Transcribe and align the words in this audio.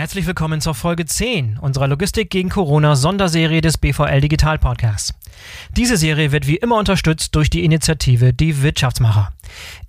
Herzlich 0.00 0.26
willkommen 0.26 0.62
zur 0.62 0.74
Folge 0.74 1.04
10 1.04 1.58
unserer 1.58 1.86
Logistik 1.86 2.30
gegen 2.30 2.48
Corona 2.48 2.96
Sonderserie 2.96 3.60
des 3.60 3.76
BVL 3.76 4.22
Digital 4.22 4.58
Podcasts. 4.58 5.12
Diese 5.76 5.98
Serie 5.98 6.32
wird 6.32 6.46
wie 6.46 6.56
immer 6.56 6.78
unterstützt 6.78 7.34
durch 7.34 7.50
die 7.50 7.66
Initiative 7.66 8.32
Die 8.32 8.62
Wirtschaftsmacher. 8.62 9.30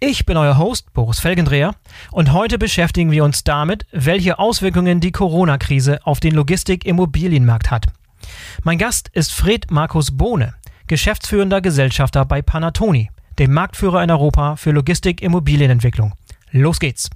Ich 0.01 0.25
bin 0.25 0.35
euer 0.35 0.57
Host 0.57 0.91
Boris 0.91 1.21
Felgendreher 1.21 1.75
und 2.11 2.33
heute 2.33 2.57
beschäftigen 2.57 3.09
wir 3.09 3.23
uns 3.23 3.45
damit, 3.45 3.85
welche 3.93 4.37
Auswirkungen 4.37 4.99
die 4.99 5.13
Corona-Krise 5.13 6.05
auf 6.05 6.19
den 6.19 6.35
Logistik-Immobilienmarkt 6.35 7.71
hat. 7.71 7.85
Mein 8.63 8.79
Gast 8.79 9.07
ist 9.13 9.31
Fred 9.31 9.71
Markus 9.71 10.17
Bohne, 10.17 10.55
geschäftsführender 10.87 11.61
Gesellschafter 11.61 12.25
bei 12.25 12.41
Panatoni, 12.41 13.09
dem 13.39 13.53
Marktführer 13.53 14.03
in 14.03 14.11
Europa 14.11 14.57
für 14.57 14.71
Logistik-Immobilienentwicklung. 14.71 16.11
Los 16.51 16.81
geht's! 16.81 17.09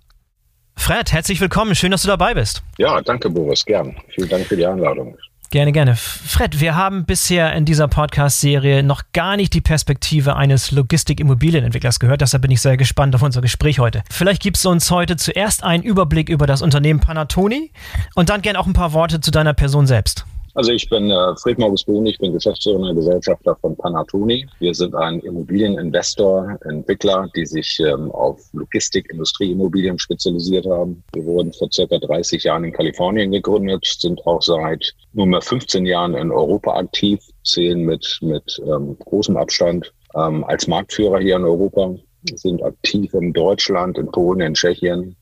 Fred, 0.75 1.11
herzlich 1.11 1.41
willkommen. 1.41 1.73
Schön, 1.75 1.91
dass 1.91 2.03
du 2.03 2.07
dabei 2.07 2.33
bist. 2.33 2.61
Ja, 2.77 3.01
danke, 3.01 3.29
Boris. 3.29 3.65
Gern. 3.65 3.95
Vielen 4.13 4.29
Dank 4.29 4.45
für 4.45 4.55
die 4.55 4.65
Einladung. 4.65 5.17
Gerne, 5.51 5.71
gerne. 5.71 5.95
Fred, 5.95 6.59
wir 6.59 6.75
haben 6.75 7.05
bisher 7.05 7.53
in 7.53 7.65
dieser 7.65 7.87
Podcast-Serie 7.87 8.83
noch 8.83 9.03
gar 9.13 9.37
nicht 9.37 9.53
die 9.53 9.61
Perspektive 9.61 10.35
eines 10.35 10.71
Logistik-Immobilienentwicklers 10.71 11.99
gehört. 11.99 12.21
Deshalb 12.21 12.41
bin 12.41 12.51
ich 12.51 12.61
sehr 12.61 12.77
gespannt 12.77 13.15
auf 13.15 13.21
unser 13.21 13.41
Gespräch 13.41 13.79
heute. 13.79 14.03
Vielleicht 14.11 14.41
gibst 14.41 14.65
du 14.65 14.69
uns 14.69 14.91
heute 14.91 15.15
zuerst 15.15 15.63
einen 15.63 15.83
Überblick 15.83 16.29
über 16.29 16.45
das 16.45 16.61
Unternehmen 16.61 16.99
Panatoni 16.99 17.71
und 18.15 18.29
dann 18.29 18.41
gerne 18.41 18.59
auch 18.59 18.67
ein 18.67 18.73
paar 18.73 18.93
Worte 18.93 19.21
zu 19.21 19.31
deiner 19.31 19.53
Person 19.53 19.87
selbst. 19.87 20.25
Also 20.55 20.71
ich 20.71 20.87
bin 20.87 21.11
äh, 21.11 21.35
Fred 21.35 21.59
Morgus 21.59 21.83
Bohn, 21.83 22.05
ich 22.05 22.17
bin 22.17 22.31
Geschäftsführer 22.31 22.79
und 22.79 22.95
Gesellschafter 22.95 23.57
von 23.57 23.75
Panatoni. 23.75 24.47
Wir 24.59 24.73
sind 24.73 24.95
ein 24.95 25.19
Immobilieninvestor, 25.19 26.57
Entwickler, 26.63 27.27
die 27.35 27.45
sich 27.45 27.77
ähm, 27.81 28.09
auf 28.11 28.41
Logistik, 28.53 29.11
Industrieimmobilien 29.11 29.99
spezialisiert 29.99 30.65
haben. 30.65 31.03
Wir 31.11 31.25
wurden 31.25 31.51
vor 31.51 31.67
circa 31.73 31.97
30 31.97 32.45
Jahren 32.45 32.63
in 32.63 32.71
Kalifornien 32.71 33.33
gegründet, 33.33 33.85
sind 33.99 34.25
auch 34.25 34.41
seit 34.41 34.93
nunmehr 35.11 35.41
15 35.41 35.85
Jahren 35.85 36.13
in 36.13 36.31
Europa 36.31 36.77
aktiv, 36.77 37.19
zählen 37.43 37.81
mit, 37.81 38.17
mit 38.21 38.61
ähm, 38.65 38.97
großem 38.99 39.35
Abstand 39.35 39.93
ähm, 40.15 40.45
als 40.45 40.67
Marktführer 40.67 41.19
hier 41.19 41.35
in 41.35 41.43
Europa, 41.43 41.95
sind 42.33 42.63
aktiv 42.63 43.13
in 43.13 43.33
Deutschland, 43.33 43.97
in 43.97 44.09
Polen, 44.09 44.39
in 44.39 44.53
Tschechien, 44.53 45.17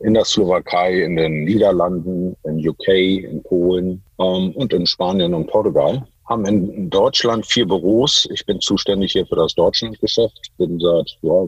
in 0.00 0.14
der 0.14 0.24
Slowakei, 0.24 1.02
in 1.02 1.16
den 1.16 1.44
Niederlanden, 1.44 2.34
in 2.44 2.66
UK, 2.66 2.88
in 2.88 3.42
Polen 3.42 4.02
ähm, 4.18 4.52
und 4.52 4.72
in 4.72 4.86
Spanien 4.86 5.34
und 5.34 5.46
Portugal. 5.46 6.06
Haben 6.28 6.44
in 6.44 6.90
Deutschland 6.90 7.46
vier 7.46 7.66
Büros. 7.66 8.28
Ich 8.30 8.44
bin 8.44 8.60
zuständig 8.60 9.12
hier 9.12 9.26
für 9.26 9.36
das 9.36 9.54
Deutschlandgeschäft. 9.54 10.50
Bin 10.58 10.78
seit 10.78 11.16
ja, 11.22 11.46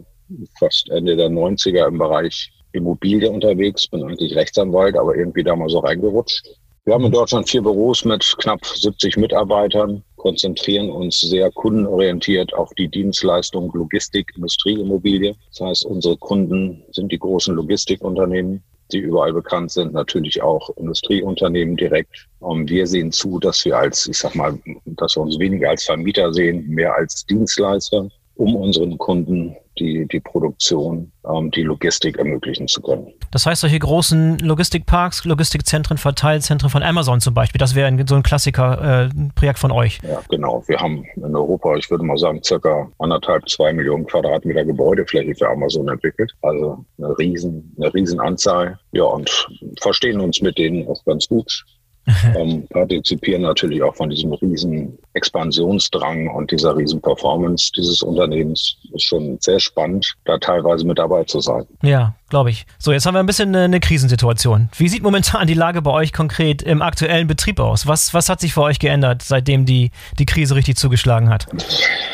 fast 0.59 0.89
Ende 0.89 1.15
der 1.15 1.29
90er 1.29 1.87
im 1.87 1.99
Bereich 1.99 2.51
Immobilie 2.71 3.29
unterwegs. 3.29 3.87
Bin 3.87 4.03
eigentlich 4.03 4.35
Rechtsanwalt, 4.35 4.97
aber 4.97 5.15
irgendwie 5.15 5.43
da 5.43 5.55
mal 5.55 5.69
so 5.69 5.79
reingerutscht. 5.79 6.43
Wir 6.83 6.95
haben 6.95 7.05
in 7.05 7.11
Deutschland 7.11 7.47
vier 7.47 7.61
Büros 7.61 8.03
mit 8.05 8.35
knapp 8.39 8.65
70 8.65 9.15
Mitarbeitern, 9.17 10.03
konzentrieren 10.15 10.89
uns 10.89 11.21
sehr 11.21 11.51
kundenorientiert 11.51 12.55
auf 12.55 12.71
die 12.73 12.87
Dienstleistung 12.87 13.71
Logistik, 13.75 14.31
Industrieimmobilie. 14.35 15.35
Das 15.49 15.61
heißt, 15.61 15.85
unsere 15.85 16.17
Kunden 16.17 16.83
sind 16.91 17.11
die 17.11 17.19
großen 17.19 17.53
Logistikunternehmen, 17.53 18.63
die 18.93 18.99
überall 18.99 19.33
bekannt 19.33 19.71
sind, 19.71 19.93
natürlich 19.93 20.41
auch 20.41 20.69
Industrieunternehmen 20.77 21.75
direkt. 21.75 22.27
Und 22.39 22.69
wir 22.69 22.87
sehen 22.87 23.11
zu, 23.11 23.39
dass 23.39 23.63
wir 23.65 23.77
als, 23.77 24.07
ich 24.07 24.17
sag 24.17 24.35
mal, 24.35 24.57
dass 24.85 25.15
wir 25.15 25.21
uns 25.21 25.39
weniger 25.39 25.69
als 25.69 25.83
Vermieter 25.83 26.33
sehen, 26.33 26.67
mehr 26.67 26.95
als 26.95 27.25
Dienstleister 27.25 28.09
um 28.35 28.55
unseren 28.55 28.97
Kunden 28.97 29.55
die, 29.81 30.07
die 30.07 30.19
Produktion, 30.19 31.11
ähm, 31.27 31.51
die 31.51 31.63
Logistik 31.63 32.17
ermöglichen 32.17 32.67
zu 32.67 32.81
können. 32.81 33.07
Das 33.31 33.45
heißt, 33.45 33.61
solche 33.61 33.79
großen 33.79 34.37
Logistikparks, 34.39 35.25
Logistikzentren, 35.25 35.97
Verteilzentren 35.97 36.69
von 36.69 36.83
Amazon 36.83 37.19
zum 37.19 37.33
Beispiel, 37.33 37.59
das 37.59 37.75
wäre 37.75 37.91
so 38.07 38.15
ein 38.15 38.23
Klassiker-Projekt 38.23 39.57
äh, 39.57 39.59
von 39.59 39.71
euch. 39.71 39.99
Ja, 40.03 40.21
genau. 40.29 40.63
Wir 40.67 40.79
haben 40.79 41.05
in 41.15 41.35
Europa, 41.35 41.75
ich 41.75 41.89
würde 41.89 42.03
mal 42.03 42.17
sagen, 42.17 42.41
circa 42.43 42.87
anderthalb, 42.99 43.49
zwei 43.49 43.73
Millionen 43.73 44.05
Quadratmeter 44.05 44.63
Gebäudefläche 44.63 45.33
für 45.35 45.49
Amazon 45.49 45.89
entwickelt. 45.89 46.31
Also 46.41 46.85
eine 46.97 47.17
riesen, 47.17 47.75
eine 47.77 47.93
riesen 47.93 48.19
Anzahl. 48.19 48.79
Ja, 48.91 49.03
und 49.03 49.47
verstehen 49.81 50.19
uns 50.21 50.41
mit 50.41 50.57
denen 50.57 50.87
auch 50.87 51.03
ganz 51.05 51.27
gut 51.27 51.65
ähm, 52.35 52.67
partizipieren 52.69 53.43
natürlich 53.43 53.83
auch 53.83 53.95
von 53.95 54.09
diesem 54.09 54.33
riesen 54.33 54.97
Expansionsdrang 55.13 56.29
und 56.29 56.51
dieser 56.51 56.75
riesen 56.75 57.01
Performance 57.01 57.71
dieses 57.75 58.01
Unternehmens. 58.01 58.77
Ist 58.93 59.03
schon 59.03 59.37
sehr 59.41 59.59
spannend, 59.59 60.13
da 60.25 60.37
teilweise 60.37 60.85
mit 60.85 60.99
dabei 60.99 61.23
zu 61.23 61.39
sein. 61.39 61.65
Ja, 61.81 62.15
glaube 62.29 62.49
ich. 62.49 62.65
So, 62.79 62.91
jetzt 62.91 63.05
haben 63.05 63.13
wir 63.13 63.19
ein 63.19 63.25
bisschen 63.25 63.49
eine, 63.49 63.65
eine, 63.65 63.79
Krisensituation. 63.79 64.69
Wie 64.77 64.87
sieht 64.87 65.03
momentan 65.03 65.47
die 65.47 65.53
Lage 65.53 65.81
bei 65.81 65.91
euch 65.91 66.13
konkret 66.13 66.61
im 66.61 66.81
aktuellen 66.81 67.27
Betrieb 67.27 67.59
aus? 67.59 67.87
Was, 67.87 68.13
was 68.13 68.29
hat 68.29 68.39
sich 68.39 68.53
für 68.53 68.61
euch 68.61 68.79
geändert, 68.79 69.21
seitdem 69.21 69.65
die, 69.65 69.91
die 70.17 70.25
Krise 70.25 70.55
richtig 70.55 70.77
zugeschlagen 70.77 71.29
hat? 71.29 71.47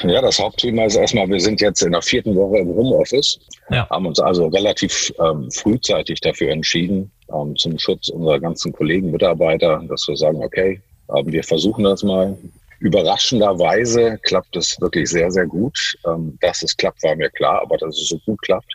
Ja, 0.03 0.21
das 0.21 0.39
Hauptthema 0.39 0.85
ist 0.85 0.95
erstmal, 0.95 1.27
wir 1.29 1.39
sind 1.39 1.61
jetzt 1.61 1.81
in 1.81 1.91
der 1.91 2.01
vierten 2.01 2.35
Woche 2.35 2.57
im 2.57 2.69
Homeoffice, 2.69 3.39
ja. 3.69 3.87
haben 3.89 4.05
uns 4.05 4.19
also 4.19 4.47
relativ 4.47 5.13
ähm, 5.19 5.49
frühzeitig 5.51 6.21
dafür 6.21 6.51
entschieden, 6.51 7.11
ähm, 7.33 7.55
zum 7.55 7.77
Schutz 7.77 8.09
unserer 8.09 8.39
ganzen 8.39 8.71
Kollegen, 8.73 9.11
Mitarbeiter, 9.11 9.81
dass 9.87 10.07
wir 10.07 10.15
sagen, 10.15 10.43
okay, 10.43 10.81
ähm, 11.15 11.31
wir 11.31 11.43
versuchen 11.43 11.83
das 11.83 12.03
mal. 12.03 12.37
Überraschenderweise 12.79 14.19
klappt 14.23 14.55
es 14.55 14.79
wirklich 14.79 15.09
sehr, 15.09 15.31
sehr 15.31 15.45
gut. 15.45 15.77
Ähm, 16.05 16.37
dass 16.41 16.61
es 16.63 16.75
klappt, 16.75 17.03
war 17.03 17.15
mir 17.15 17.29
klar, 17.31 17.61
aber 17.61 17.77
dass 17.77 17.97
es 17.97 18.09
so 18.09 18.19
gut 18.25 18.41
klappt, 18.41 18.73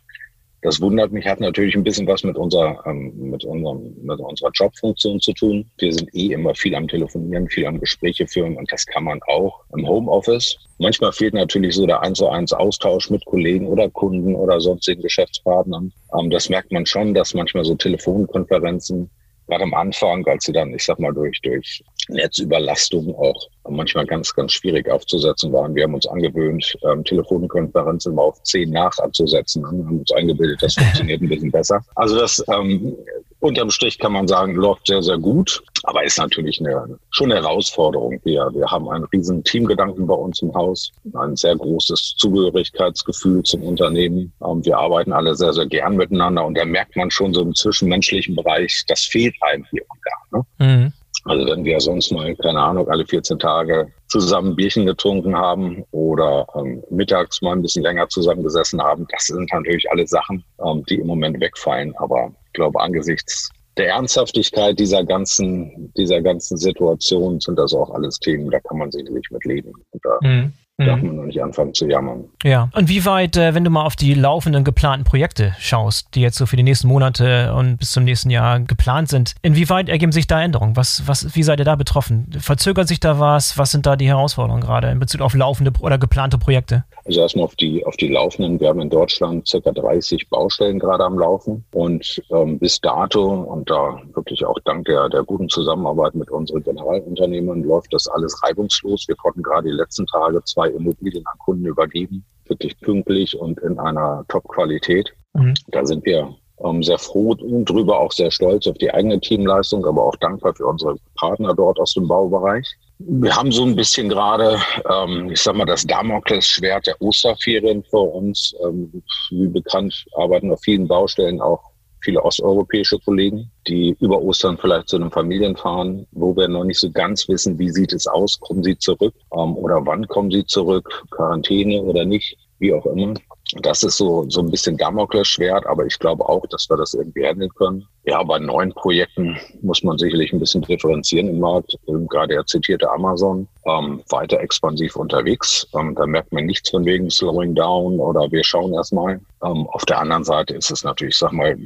das 0.63 0.81
wundert 0.81 1.11
mich, 1.11 1.27
hat 1.27 1.41
natürlich 1.41 1.75
ein 1.75 1.83
bisschen 1.83 2.07
was 2.07 2.23
mit 2.23 2.37
unserer, 2.37 2.81
ähm, 2.87 3.13
mit 3.31 3.45
unserem, 3.45 3.97
mit 4.01 4.21
unserer 4.21 4.51
Jobfunktion 4.55 5.21
zu 5.21 5.33
tun. 5.33 5.69
Wir 5.79 5.93
sind 5.93 6.15
eh 6.15 6.33
immer 6.33 6.55
viel 6.55 6.77
am 6.77 6.87
Telefonieren, 6.87 7.49
viel 7.49 7.67
am 7.67 7.81
Gespräche 7.81 8.29
führen 8.29 8.57
und 8.57 8.71
das 8.71 8.87
kann 8.87 9.03
man 9.03 9.21
auch 9.27 9.65
im 9.77 9.87
Homeoffice. 9.87 10.57
Manchmal 10.79 11.13
fehlt 11.13 11.35
natürlich 11.35 11.75
so 11.75 11.85
der 11.85 12.01
eins 12.01 12.19
zu 12.19 12.29
eins 12.29 12.53
Austausch 12.53 13.11
mit 13.11 13.25
Kollegen 13.25 13.67
oder 13.67 13.91
Kunden 13.91 14.37
oder 14.37 14.61
sonstigen 14.61 15.03
Geschäftspartnern. 15.03 15.93
Ähm, 16.17 16.31
das 16.31 16.49
merkt 16.49 16.71
man 16.71 16.87
schon, 16.87 17.13
dass 17.13 17.35
manchmal 17.35 17.65
so 17.65 17.75
Telefonkonferenzen 17.75 19.11
gerade 19.49 19.65
am 19.65 19.75
Anfang, 19.75 20.25
als 20.29 20.45
sie 20.45 20.53
dann, 20.53 20.73
ich 20.73 20.85
sag 20.85 21.01
mal, 21.01 21.13
durch, 21.13 21.41
durch 21.43 21.83
Netzüberlastung 22.09 23.15
auch 23.17 23.49
manchmal 23.69 24.07
ganz, 24.07 24.35
ganz 24.35 24.53
schwierig 24.53 24.91
aufzusetzen 24.91 25.53
waren. 25.53 25.75
Wir 25.75 25.85
haben 25.85 25.95
uns 25.95 26.07
angewöhnt, 26.07 26.75
ähm, 26.85 27.05
Telefonkonferenzen 27.05 28.15
mal 28.15 28.23
auf 28.23 28.43
zehn 28.43 28.71
nach 28.71 28.99
anzusetzen 28.99 29.65
und 29.65 29.87
haben 29.87 29.99
uns 30.01 30.13
eingebildet, 30.13 30.63
das 30.63 30.75
funktioniert 30.79 31.23
ein 31.23 31.29
bisschen 31.29 31.51
besser. 31.51 31.85
Also 31.95 32.19
das 32.19 32.45
ähm, 32.49 32.97
unterm 33.41 33.71
Strich 33.71 33.99
kann 33.99 34.13
man 34.13 34.27
sagen, 34.27 34.55
läuft 34.55 34.87
sehr, 34.87 35.03
sehr 35.03 35.19
gut, 35.19 35.63
aber 35.85 36.05
ist 36.05 36.19
natürlich 36.19 36.61
eine, 36.61 36.99
schon 37.11 37.31
eine 37.31 37.41
Herausforderung. 37.41 38.21
Wir, 38.25 38.49
wir 38.53 38.67
haben 38.67 38.89
einen 38.89 39.05
riesen 39.05 39.45
Teamgedanken 39.45 40.07
bei 40.07 40.15
uns 40.15 40.43
im 40.43 40.53
Haus, 40.55 40.93
ein 41.15 41.37
sehr 41.37 41.57
großes 41.57 42.15
Zugehörigkeitsgefühl 42.19 43.43
zum 43.45 43.63
Unternehmen. 43.63 44.33
Ähm, 44.45 44.65
wir 44.65 44.79
arbeiten 44.79 45.13
alle 45.13 45.35
sehr, 45.35 45.53
sehr 45.53 45.67
gern 45.67 45.97
miteinander 45.97 46.45
und 46.45 46.57
da 46.57 46.65
merkt 46.65 46.97
man 46.97 47.11
schon 47.11 47.33
so 47.33 47.43
im 47.43 47.55
zwischenmenschlichen 47.55 48.35
Bereich, 48.35 48.85
das 48.89 49.05
fehlt 49.05 49.35
einem 49.41 49.65
hier 49.71 49.83
und 49.89 50.01
da. 50.05 50.39
Ne? 50.39 50.67
Mhm. 50.67 50.93
Also 51.25 51.47
wenn 51.47 51.65
wir 51.65 51.81
sonst 51.81 52.11
mal, 52.11 52.35
keine 52.37 52.61
Ahnung, 52.61 52.89
alle 52.89 53.07
14 53.07 53.39
Tage 53.39 53.93
zusammen 54.09 54.57
Bierchen 54.57 54.87
getrunken 54.87 55.37
haben 55.37 55.85
oder 55.93 56.47
ähm, 56.57 56.83
mittags 56.91 57.41
mal 57.43 57.53
ein 57.53 57.63
bisschen 57.63 57.85
länger 57.85 58.09
zusammengesessen 58.09 58.83
haben, 58.83 59.07
das 59.11 59.27
sind 59.27 59.53
natürlich 59.53 59.91
alle 59.91 60.07
Sachen, 60.07 60.45
ähm, 60.65 60.85
die 60.89 60.97
im 60.97 61.07
Moment 61.07 61.41
wegfallen. 61.41 61.95
Aber 61.99 62.33
ich 62.47 62.53
glaube, 62.55 62.81
angesichts 62.81 63.51
der 63.77 63.89
Ernsthaftigkeit 63.91 64.79
dieser 64.79 65.05
ganzen, 65.05 65.93
dieser 65.97 66.21
ganzen 66.21 66.57
Situation 66.59 67.41
sind 67.41 67.59
das 67.59 67.73
auch 67.73 67.91
alles 67.91 68.19
Themen, 68.19 68.51
da 68.51 68.61
kann 68.61 68.79
man 68.79 68.91
sicherlich 68.91 69.31
mit 69.31 69.45
leben. 69.45 69.73
Und 69.91 70.05
da 70.05 70.19
mhm 70.23 70.53
darf 70.87 71.01
mhm. 71.01 71.09
man 71.09 71.17
noch 71.17 71.25
nicht 71.25 71.43
anfangen 71.43 71.75
zu 71.75 71.87
jammern. 71.87 72.25
Ja, 72.43 72.69
und 72.75 72.89
wie 72.89 73.05
weit, 73.05 73.37
äh, 73.37 73.55
wenn 73.55 73.65
du 73.65 73.71
mal 73.71 73.85
auf 73.85 73.97
die 73.97 74.15
laufenden 74.15 74.65
geplanten 74.65 75.05
Projekte 75.05 75.55
schaust, 75.59 76.15
die 76.15 76.21
jetzt 76.21 76.39
so 76.39 76.47
für 76.47 76.57
die 76.57 76.63
nächsten 76.63 76.89
Monate 76.89 77.55
und 77.55 77.79
bis 77.79 77.93
zum 77.93 78.05
nächsten 78.05 78.31
Jahr 78.31 78.61
geplant 78.61 79.09
sind, 79.09 79.35
inwieweit 79.43 79.89
ergeben 79.89 80.13
sich 80.13 80.27
da 80.27 80.43
Änderungen? 80.43 80.77
Was, 80.77 81.07
was, 81.07 81.35
wie 81.35 81.43
seid 81.43 81.59
ihr 81.59 81.65
da 81.65 81.77
betroffen? 81.77 82.31
Verzögert 82.39 82.89
sich 82.89 83.01
da 83.01 83.19
was? 83.19 83.59
Was 83.59 83.71
sind 83.71 83.87
da 83.87 83.97
die 83.97 84.09
Herausforderungen 84.09 84.63
gerade 84.63 84.91
in 84.91 84.99
Bezug 84.99 85.21
auf 85.21 85.35
laufende 85.35 85.73
oder 85.81 85.99
geplante 85.99 86.39
Projekte? 86.39 86.85
Also 87.05 87.21
erstmal 87.21 87.45
auf 87.45 87.57
die, 87.57 87.85
auf 87.85 87.97
die 87.97 88.09
laufenden. 88.09 88.61
Wir 88.61 88.69
haben 88.69 88.81
in 88.81 88.91
Deutschland 88.91 89.47
circa 89.49 89.73
30 89.73 90.29
Baustellen 90.29 90.79
gerade 90.79 91.05
am 91.05 91.19
Laufen 91.19 91.65
und 91.73 92.23
ähm, 92.31 92.59
bis 92.59 92.81
dato 92.81 93.29
und 93.29 93.69
da 93.69 94.01
wirklich 94.15 94.45
auch 94.45 94.59
dank 94.65 94.87
der, 94.87 95.09
der 95.09 95.25
guten 95.25 95.49
Zusammenarbeit 95.49 96.15
mit 96.15 96.31
unseren 96.31 96.63
Generalunternehmern 96.63 97.63
läuft 97.63 97.93
das 97.93 98.07
alles 98.09 98.41
reibungslos. 98.43 99.07
Wir 99.09 99.17
konnten 99.17 99.43
gerade 99.43 99.69
die 99.69 99.75
letzten 99.75 100.07
Tage 100.07 100.43
zwei 100.45 100.69
Immobilien 100.73 101.25
an 101.27 101.39
Kunden 101.39 101.67
übergeben, 101.67 102.25
wirklich 102.47 102.79
pünktlich 102.81 103.39
und 103.39 103.61
in 103.61 103.79
einer 103.79 104.25
Top-Qualität. 104.29 105.13
Mhm. 105.35 105.55
Da 105.69 105.85
sind 105.85 106.05
wir 106.05 106.35
ähm, 106.65 106.83
sehr 106.83 106.99
froh 106.99 107.35
drüber, 107.35 107.99
auch 107.99 108.13
sehr 108.13 108.31
stolz 108.31 108.67
auf 108.67 108.79
die 108.79 108.93
eigene 108.93 109.21
Teamleistung, 109.21 109.85
aber 109.87 110.05
auch 110.05 110.17
dankbar 110.17 110.55
für 110.55 110.67
unsere 110.67 110.97
Partner 111.17 111.55
dort 111.55 111.79
aus 111.79 111.95
dem 111.95 112.07
Baubereich. 112.09 112.67
Wir 112.99 113.35
haben 113.35 113.51
so 113.51 113.65
ein 113.65 113.75
bisschen 113.75 114.09
gerade, 114.09 114.59
ähm, 114.89 115.31
ich 115.31 115.41
sag 115.41 115.57
mal, 115.57 115.65
das 115.65 115.85
Damoklesschwert 115.85 116.87
der 116.87 117.01
Osterferien 117.01 117.83
vor 117.85 118.15
uns. 118.15 118.55
Ähm, 118.65 119.03
wie 119.31 119.49
bekannt 119.49 120.05
arbeiten 120.17 120.53
auf 120.53 120.61
vielen 120.63 120.87
Baustellen 120.87 121.41
auch 121.41 121.72
viele 122.03 122.23
osteuropäische 122.23 122.99
Kollegen, 122.99 123.51
die 123.67 123.97
über 124.01 124.21
Ostern 124.21 124.59
vielleicht 124.59 124.89
zu 124.89 124.99
den 124.99 125.11
Familien 125.11 125.57
fahren, 125.57 126.07
wo 126.13 126.37
wir 126.37 126.49
noch 126.49 126.65
nicht 126.65 126.81
so 126.81 126.91
ganz 126.91 127.29
wissen, 127.29 127.59
wie 127.59 127.71
sieht 127.71 127.93
es 127.93 128.07
aus, 128.07 128.39
kommen 128.41 128.63
sie 128.63 128.77
zurück 128.77 129.15
ähm, 129.33 129.57
oder 129.57 129.85
wann 129.87 130.07
kommen 130.09 130.31
sie 130.31 130.45
zurück, 130.45 131.05
Quarantäne 131.11 131.83
oder 131.83 132.05
nicht, 132.05 132.37
wie 132.59 132.75
auch 132.75 132.87
immer. 132.87 133.15
Das 133.61 133.83
ist 133.83 133.99
so, 133.99 134.25
so 134.29 134.41
ein 134.41 134.51
bisschen 134.51 134.77
Damoklesschwert, 134.79 135.67
aber 135.67 135.85
ich 135.85 135.99
glaube 135.99 136.27
auch, 136.27 136.47
dass 136.47 136.71
wir 136.71 136.77
das 136.77 136.95
irgendwie 136.95 137.27
handeln 137.27 137.51
können. 137.55 137.87
Ja, 138.05 138.23
bei 138.23 138.39
neuen 138.39 138.73
Projekten 138.73 139.37
muss 139.61 139.83
man 139.83 139.99
sicherlich 139.99 140.33
ein 140.33 140.41
bisschen 140.41 140.63
differenzieren 140.63 141.29
im 141.29 141.41
Markt. 141.41 141.77
Gerade 141.87 142.35
er 142.35 142.47
zitierte 142.47 142.91
Amazon, 142.91 143.47
ähm, 143.67 144.03
weiter 144.09 144.41
expansiv 144.41 144.97
unterwegs. 144.97 145.67
Ähm, 145.75 145.95
da 145.95 146.07
merkt 146.07 146.33
man 146.33 146.47
nichts 146.47 146.71
von 146.71 146.85
wegen 146.85 147.11
Slowing 147.11 147.55
Down 147.55 148.01
oder 148.01 148.31
wir 148.33 148.43
schauen 148.43 148.73
erstmal. 148.73 149.21
Ähm, 149.45 149.67
auf 149.69 149.85
der 149.85 150.01
anderen 150.01 150.25
Seite 150.25 150.55
ist 150.55 150.71
es 150.71 150.83
natürlich, 150.83 151.17
sag 151.17 151.33
mal, 151.33 151.57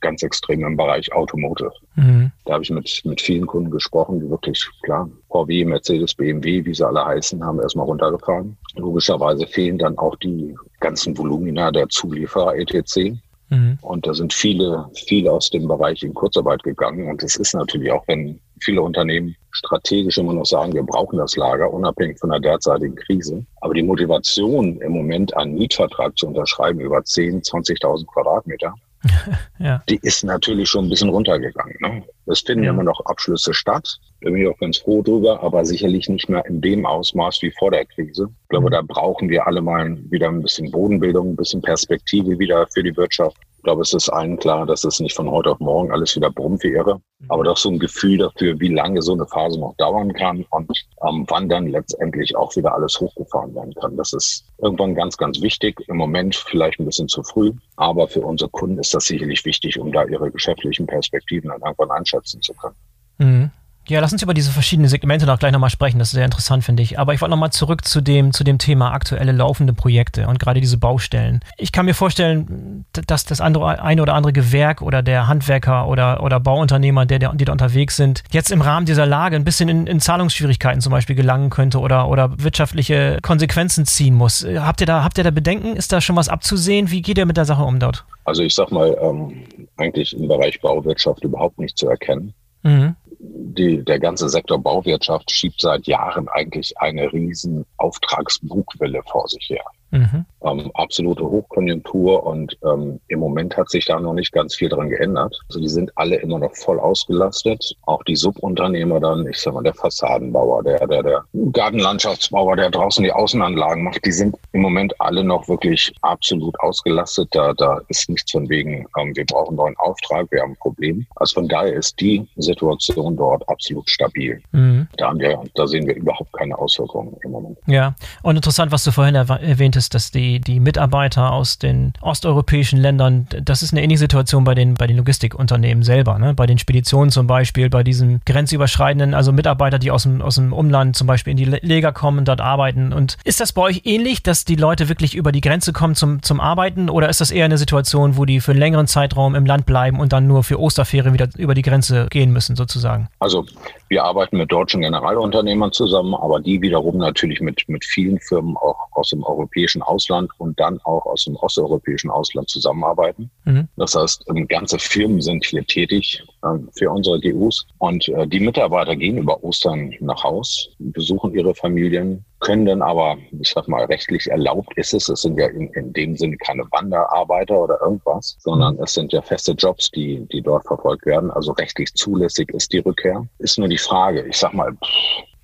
ganz 0.00 0.22
extrem 0.22 0.64
im 0.64 0.76
Bereich 0.76 1.12
Automotive. 1.12 1.72
Mhm. 1.94 2.32
Da 2.44 2.54
habe 2.54 2.64
ich 2.64 2.70
mit, 2.70 3.02
mit 3.04 3.20
vielen 3.20 3.46
Kunden 3.46 3.70
gesprochen, 3.70 4.20
die 4.20 4.30
wirklich, 4.30 4.66
klar, 4.82 5.08
VW, 5.30 5.64
Mercedes, 5.64 6.14
BMW, 6.14 6.64
wie 6.64 6.74
sie 6.74 6.86
alle 6.86 7.04
heißen, 7.04 7.44
haben 7.44 7.60
erstmal 7.60 7.86
runtergefahren. 7.86 8.56
Logischerweise 8.74 9.46
fehlen 9.46 9.78
dann 9.78 9.96
auch 9.98 10.16
die 10.16 10.54
ganzen 10.80 11.16
Volumina 11.16 11.70
der 11.70 11.88
Zulieferer 11.88 12.56
etc. 12.56 13.20
Mhm. 13.50 13.78
Und 13.82 14.06
da 14.06 14.14
sind 14.14 14.32
viele, 14.32 14.86
viele 14.94 15.32
aus 15.32 15.50
dem 15.50 15.66
Bereich 15.68 16.02
in 16.02 16.14
Kurzarbeit 16.14 16.62
gegangen. 16.62 17.08
Und 17.08 17.22
es 17.22 17.36
ist 17.36 17.54
natürlich 17.54 17.90
auch, 17.90 18.04
wenn 18.06 18.40
viele 18.60 18.82
Unternehmen 18.82 19.34
strategisch 19.50 20.18
immer 20.18 20.32
noch 20.32 20.46
sagen, 20.46 20.72
wir 20.72 20.82
brauchen 20.82 21.18
das 21.18 21.36
Lager, 21.36 21.72
unabhängig 21.72 22.18
von 22.18 22.30
der 22.30 22.40
derzeitigen 22.40 22.94
Krise. 22.94 23.44
Aber 23.60 23.74
die 23.74 23.82
Motivation 23.82 24.80
im 24.80 24.92
Moment, 24.92 25.36
einen 25.36 25.54
Mietvertrag 25.54 26.16
zu 26.16 26.28
unterschreiben 26.28 26.80
über 26.80 27.02
10, 27.02 27.42
20.000 27.42 28.06
Quadratmeter, 28.06 28.74
ja. 29.58 29.82
die 29.88 29.98
ist 30.02 30.24
natürlich 30.24 30.68
schon 30.68 30.86
ein 30.86 30.90
bisschen 30.90 31.08
runtergegangen. 31.08 31.76
Ne? 31.80 32.04
Es 32.26 32.40
finden 32.40 32.64
ja. 32.64 32.70
immer 32.70 32.82
noch 32.82 33.00
Abschlüsse 33.06 33.54
statt. 33.54 33.98
Da 34.20 34.30
bin 34.30 34.42
ich 34.42 34.48
auch 34.48 34.58
ganz 34.58 34.78
froh 34.78 35.02
drüber, 35.02 35.42
aber 35.42 35.64
sicherlich 35.64 36.08
nicht 36.08 36.28
mehr 36.28 36.44
in 36.46 36.60
dem 36.60 36.84
Ausmaß 36.84 37.40
wie 37.42 37.52
vor 37.58 37.70
der 37.70 37.86
Krise. 37.86 38.28
Ich 38.42 38.48
glaube, 38.48 38.66
mhm. 38.66 38.72
da 38.72 38.82
brauchen 38.82 39.28
wir 39.28 39.46
alle 39.46 39.62
mal 39.62 39.98
wieder 40.10 40.28
ein 40.28 40.42
bisschen 40.42 40.70
Bodenbildung, 40.70 41.30
ein 41.30 41.36
bisschen 41.36 41.62
Perspektive 41.62 42.38
wieder 42.38 42.66
für 42.72 42.82
die 42.82 42.96
Wirtschaft. 42.96 43.38
Ich 43.60 43.64
glaube, 43.64 43.82
es 43.82 43.92
ist 43.92 44.08
allen 44.08 44.38
klar, 44.38 44.64
dass 44.64 44.84
es 44.84 45.00
nicht 45.00 45.14
von 45.14 45.30
heute 45.30 45.50
auf 45.50 45.60
morgen 45.60 45.92
alles 45.92 46.16
wieder 46.16 46.30
brummt 46.30 46.64
wäre, 46.64 46.94
mhm. 46.94 47.26
aber 47.28 47.44
doch 47.44 47.58
so 47.58 47.68
ein 47.68 47.78
Gefühl 47.78 48.16
dafür, 48.16 48.58
wie 48.58 48.68
lange 48.72 49.02
so 49.02 49.12
eine 49.12 49.26
Phase 49.26 49.60
noch 49.60 49.76
dauern 49.76 50.14
kann 50.14 50.46
und 50.48 50.70
ähm, 51.06 51.26
wann 51.28 51.46
dann 51.46 51.66
letztendlich 51.66 52.34
auch 52.34 52.56
wieder 52.56 52.72
alles 52.72 52.98
hochgefahren 52.98 53.54
werden 53.54 53.74
kann. 53.74 53.98
Das 53.98 54.14
ist 54.14 54.46
irgendwann 54.62 54.94
ganz, 54.94 55.18
ganz 55.18 55.42
wichtig. 55.42 55.78
Im 55.88 55.98
Moment 55.98 56.36
vielleicht 56.36 56.80
ein 56.80 56.86
bisschen 56.86 57.08
zu 57.08 57.22
früh, 57.22 57.52
aber 57.76 58.08
für 58.08 58.22
unsere 58.22 58.48
Kunden 58.48 58.78
ist 58.78 58.94
das 58.94 59.04
sicherlich 59.04 59.44
wichtig, 59.44 59.78
um 59.78 59.92
da 59.92 60.04
ihre 60.04 60.30
geschäftlichen 60.30 60.86
Perspektiven 60.86 61.50
dann 61.50 61.60
irgendwann 61.60 61.90
einschätzen 61.90 62.40
zu 62.40 62.54
können. 62.54 62.76
Mhm. 63.18 63.50
Ja, 63.88 64.00
lass 64.00 64.12
uns 64.12 64.22
über 64.22 64.34
diese 64.34 64.52
verschiedenen 64.52 64.88
Segmente 64.88 65.26
noch 65.26 65.38
gleich 65.38 65.50
nochmal 65.50 65.70
sprechen. 65.70 65.98
Das 65.98 66.08
ist 66.08 66.14
sehr 66.14 66.24
interessant, 66.24 66.62
finde 66.62 66.82
ich. 66.82 66.98
Aber 66.98 67.12
ich 67.12 67.20
wollte 67.20 67.30
nochmal 67.30 67.50
zurück 67.50 67.84
zu 67.84 68.00
dem, 68.00 68.32
zu 68.32 68.44
dem 68.44 68.58
Thema 68.58 68.92
aktuelle 68.92 69.32
laufende 69.32 69.72
Projekte 69.72 70.28
und 70.28 70.38
gerade 70.38 70.60
diese 70.60 70.78
Baustellen. 70.78 71.40
Ich 71.56 71.72
kann 71.72 71.86
mir 71.86 71.94
vorstellen, 71.94 72.84
dass 73.06 73.24
das 73.24 73.40
andere, 73.40 73.82
eine 73.82 74.02
oder 74.02 74.14
andere 74.14 74.32
Gewerk 74.32 74.80
oder 74.80 75.02
der 75.02 75.26
Handwerker 75.26 75.88
oder, 75.88 76.22
oder 76.22 76.38
Bauunternehmer, 76.38 77.04
der, 77.04 77.18
der, 77.18 77.32
die 77.32 77.44
da 77.44 77.52
unterwegs 77.52 77.96
sind, 77.96 78.22
jetzt 78.30 78.52
im 78.52 78.60
Rahmen 78.60 78.86
dieser 78.86 79.06
Lage 79.06 79.34
ein 79.34 79.44
bisschen 79.44 79.68
in, 79.68 79.86
in 79.88 79.98
Zahlungsschwierigkeiten 79.98 80.80
zum 80.80 80.92
Beispiel 80.92 81.16
gelangen 81.16 81.50
könnte 81.50 81.80
oder, 81.80 82.08
oder 82.08 82.30
wirtschaftliche 82.38 83.18
Konsequenzen 83.22 83.86
ziehen 83.86 84.14
muss. 84.14 84.46
Habt 84.56 84.82
ihr 84.82 84.86
da, 84.86 85.02
habt 85.02 85.18
ihr 85.18 85.24
da 85.24 85.32
Bedenken? 85.32 85.74
Ist 85.74 85.92
da 85.92 86.00
schon 86.00 86.14
was 86.14 86.28
abzusehen? 86.28 86.92
Wie 86.92 87.02
geht 87.02 87.18
ihr 87.18 87.26
mit 87.26 87.36
der 87.36 87.44
Sache 87.44 87.64
um 87.64 87.80
dort? 87.80 88.04
Also 88.24 88.42
ich 88.44 88.54
sag 88.54 88.70
mal, 88.70 88.96
ähm, 89.00 89.42
eigentlich 89.78 90.16
im 90.16 90.28
Bereich 90.28 90.60
Bauwirtschaft 90.60 91.24
überhaupt 91.24 91.58
nicht 91.58 91.76
zu 91.76 91.88
erkennen. 91.88 92.34
Mhm 92.62 92.94
die, 93.20 93.84
der 93.84 93.98
ganze 93.98 94.28
Sektor 94.28 94.58
Bauwirtschaft 94.58 95.30
schiebt 95.30 95.60
seit 95.60 95.86
Jahren 95.86 96.28
eigentlich 96.28 96.76
eine 96.78 97.12
riesen 97.12 97.66
Auftragsbugwelle 97.76 99.02
vor 99.10 99.28
sich 99.28 99.48
her. 99.50 99.64
Mhm. 99.90 100.24
Ähm, 100.42 100.70
absolute 100.74 101.22
Hochkonjunktur 101.22 102.24
und 102.24 102.56
ähm, 102.64 103.00
im 103.08 103.18
Moment 103.20 103.56
hat 103.56 103.68
sich 103.70 103.84
da 103.84 104.00
noch 104.00 104.14
nicht 104.14 104.32
ganz 104.32 104.54
viel 104.54 104.68
dran 104.68 104.88
geändert. 104.88 105.38
Also 105.48 105.60
die 105.60 105.68
sind 105.68 105.92
alle 105.96 106.16
immer 106.16 106.38
noch 106.38 106.54
voll 106.54 106.80
ausgelastet. 106.80 107.76
Auch 107.82 108.02
die 108.04 108.16
Subunternehmer 108.16 109.00
dann, 109.00 109.26
ich 109.26 109.38
sag 109.38 109.54
mal, 109.54 109.62
der 109.62 109.74
Fassadenbauer, 109.74 110.62
der, 110.62 110.86
der, 110.86 111.02
der 111.02 111.24
Gartenlandschaftsbauer, 111.52 112.56
der 112.56 112.70
draußen 112.70 113.04
die 113.04 113.12
Außenanlagen 113.12 113.84
macht, 113.84 114.04
die 114.04 114.12
sind 114.12 114.36
im 114.52 114.62
Moment 114.62 114.98
alle 115.00 115.24
noch 115.24 115.48
wirklich 115.48 115.92
absolut 116.02 116.58
ausgelastet. 116.60 117.28
Da, 117.32 117.52
da 117.54 117.80
ist 117.88 118.08
nichts 118.08 118.32
von 118.32 118.48
wegen, 118.48 118.86
ähm, 118.98 119.14
wir 119.14 119.26
brauchen 119.26 119.48
einen 119.48 119.56
neuen 119.56 119.76
Auftrag, 119.78 120.30
wir 120.30 120.42
haben 120.42 120.52
ein 120.52 120.56
Problem. 120.56 121.06
Also 121.16 121.34
von 121.34 121.48
daher 121.48 121.74
ist 121.74 122.00
die 122.00 122.26
Situation 122.36 123.16
dort 123.16 123.46
absolut 123.48 123.88
stabil. 123.90 124.40
Mhm. 124.52 124.88
Da, 124.96 125.08
haben 125.08 125.18
wir, 125.18 125.42
da 125.54 125.66
sehen 125.66 125.86
wir 125.86 125.96
überhaupt 125.96 126.32
keine 126.32 126.56
Auswirkungen 126.58 127.16
im 127.22 127.30
Moment. 127.32 127.58
Ja, 127.66 127.94
und 128.22 128.36
interessant, 128.36 128.72
was 128.72 128.84
du 128.84 128.92
vorhin 128.92 129.14
erwähnt 129.14 129.76
hast, 129.76 129.94
dass 129.94 130.10
die, 130.10 130.29
die 130.38 130.60
Mitarbeiter 130.60 131.32
aus 131.32 131.58
den 131.58 131.92
osteuropäischen 132.00 132.78
Ländern, 132.78 133.26
das 133.42 133.62
ist 133.62 133.72
eine 133.72 133.82
ähnliche 133.82 134.00
Situation 134.00 134.44
bei 134.44 134.54
den, 134.54 134.74
bei 134.74 134.86
den 134.86 134.98
Logistikunternehmen 134.98 135.82
selber, 135.82 136.18
ne? 136.18 136.34
bei 136.34 136.46
den 136.46 136.58
Speditionen 136.58 137.10
zum 137.10 137.26
Beispiel, 137.26 137.70
bei 137.70 137.82
diesen 137.82 138.20
grenzüberschreitenden, 138.26 139.14
also 139.14 139.32
Mitarbeiter, 139.32 139.78
die 139.78 139.90
aus 139.90 140.04
dem, 140.04 140.22
aus 140.22 140.36
dem 140.36 140.52
Umland 140.52 140.94
zum 140.96 141.06
Beispiel 141.06 141.32
in 141.32 141.36
die 141.36 141.44
Leger 141.44 141.92
kommen, 141.92 142.24
dort 142.24 142.40
arbeiten. 142.40 142.92
Und 142.92 143.16
ist 143.24 143.40
das 143.40 143.52
bei 143.52 143.62
euch 143.62 143.82
ähnlich, 143.84 144.22
dass 144.22 144.44
die 144.44 144.56
Leute 144.56 144.88
wirklich 144.88 145.14
über 145.14 145.32
die 145.32 145.40
Grenze 145.40 145.72
kommen 145.72 145.94
zum, 145.94 146.22
zum 146.22 146.40
Arbeiten 146.40 146.90
oder 146.90 147.08
ist 147.08 147.20
das 147.20 147.30
eher 147.30 147.46
eine 147.46 147.58
Situation, 147.58 148.16
wo 148.16 148.24
die 148.24 148.40
für 148.40 148.52
einen 148.52 148.60
längeren 148.60 148.86
Zeitraum 148.86 149.34
im 149.34 149.46
Land 149.46 149.66
bleiben 149.66 149.98
und 149.98 150.12
dann 150.12 150.26
nur 150.26 150.44
für 150.44 150.60
Osterferien 150.60 151.14
wieder 151.14 151.28
über 151.38 151.54
die 151.54 151.62
Grenze 151.62 152.06
gehen 152.10 152.32
müssen, 152.32 152.56
sozusagen? 152.56 153.08
Also 153.18 153.46
wir 153.88 154.04
arbeiten 154.04 154.36
mit 154.36 154.52
deutschen 154.52 154.82
Generalunternehmern 154.82 155.72
zusammen, 155.72 156.14
aber 156.14 156.40
die 156.40 156.60
wiederum 156.60 156.98
natürlich 156.98 157.40
mit, 157.40 157.68
mit 157.68 157.84
vielen 157.84 158.20
Firmen 158.20 158.56
auch 158.56 158.76
aus 158.92 159.10
dem 159.10 159.22
europäischen 159.22 159.82
Ausland 159.82 160.19
und 160.38 160.58
dann 160.58 160.80
auch 160.84 161.06
aus 161.06 161.24
dem 161.24 161.36
osteuropäischen 161.36 162.10
Ausland 162.10 162.48
zusammenarbeiten. 162.48 163.30
Mhm. 163.44 163.68
Das 163.76 163.94
heißt, 163.94 164.24
ähm, 164.28 164.46
ganze 164.48 164.78
Firmen 164.78 165.20
sind 165.20 165.44
hier 165.44 165.64
tätig 165.64 166.22
äh, 166.42 166.58
für 166.76 166.90
unsere 166.90 167.20
GUs 167.20 167.66
und 167.78 168.08
äh, 168.08 168.26
die 168.26 168.40
Mitarbeiter 168.40 168.96
gehen 168.96 169.18
über 169.18 169.42
Ostern 169.42 169.94
nach 170.00 170.22
Haus, 170.24 170.70
besuchen 170.78 171.34
ihre 171.34 171.54
Familien, 171.54 172.24
können 172.40 172.64
dann 172.64 172.82
aber, 172.82 173.18
ich 173.38 173.50
sag 173.50 173.68
mal, 173.68 173.84
rechtlich 173.84 174.26
erlaubt 174.26 174.72
ist 174.76 174.94
es. 174.94 175.08
Es 175.08 175.22
sind 175.22 175.38
ja 175.38 175.46
in, 175.48 175.68
in 175.74 175.92
dem 175.92 176.16
Sinne 176.16 176.36
keine 176.38 176.64
Wanderarbeiter 176.70 177.60
oder 177.60 177.78
irgendwas, 177.82 178.36
sondern 178.40 178.78
es 178.78 178.94
sind 178.94 179.12
ja 179.12 179.20
feste 179.20 179.52
Jobs, 179.52 179.90
die, 179.90 180.26
die 180.32 180.40
dort 180.40 180.66
verfolgt 180.66 181.04
werden. 181.04 181.30
Also 181.30 181.52
rechtlich 181.52 181.92
zulässig 181.94 182.50
ist 182.54 182.72
die 182.72 182.78
Rückkehr. 182.78 183.26
Ist 183.38 183.58
nur 183.58 183.68
die 183.68 183.78
Frage, 183.78 184.26
ich 184.26 184.38
sag 184.38 184.54
mal, 184.54 184.74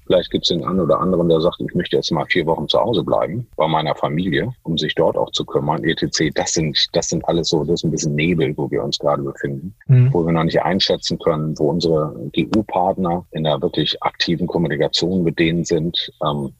Vielleicht 0.07 0.31
gibt 0.31 0.45
es 0.45 0.49
den 0.49 0.65
einen 0.65 0.81
oder 0.81 1.01
anderen, 1.01 1.29
der 1.29 1.41
sagt, 1.41 1.61
ich 1.61 1.75
möchte 1.75 1.97
jetzt 1.97 2.13
mal 2.13 2.27
vier 2.27 2.47
Wochen 2.47 2.69
zu 2.69 2.79
Hause 2.79 3.03
bleiben 3.03 3.47
bei 3.57 3.67
meiner 3.67 3.95
Familie, 3.95 4.53
um 4.63 4.79
sich 4.79 4.95
dort 4.95 5.17
auch 5.17 5.31
zu 5.33 5.45
kümmern, 5.45 5.83
etc. 5.85 6.31
Das 6.35 6.55
sind, 6.55 6.79
das 6.93 7.09
sind 7.09 7.27
alles 7.29 7.49
so, 7.49 7.65
das 7.65 7.81
ist 7.81 7.85
ein 7.85 7.91
bisschen 7.91 8.15
Nebel, 8.15 8.57
wo 8.57 8.71
wir 8.71 8.85
uns 8.85 8.99
gerade 8.99 9.23
befinden, 9.23 9.75
mhm. 9.87 10.13
wo 10.13 10.25
wir 10.25 10.33
noch 10.33 10.45
nicht 10.45 10.63
einschätzen 10.63 11.19
können, 11.19 11.59
wo 11.59 11.71
unsere 11.71 12.15
GU-Partner 12.35 13.27
in 13.33 13.45
der 13.45 13.61
wirklich 13.61 14.01
aktiven 14.03 14.47
Kommunikation 14.47 15.25
mit 15.25 15.39
denen 15.39 15.65
sind. 15.65 16.13
Ähm, 16.25 16.53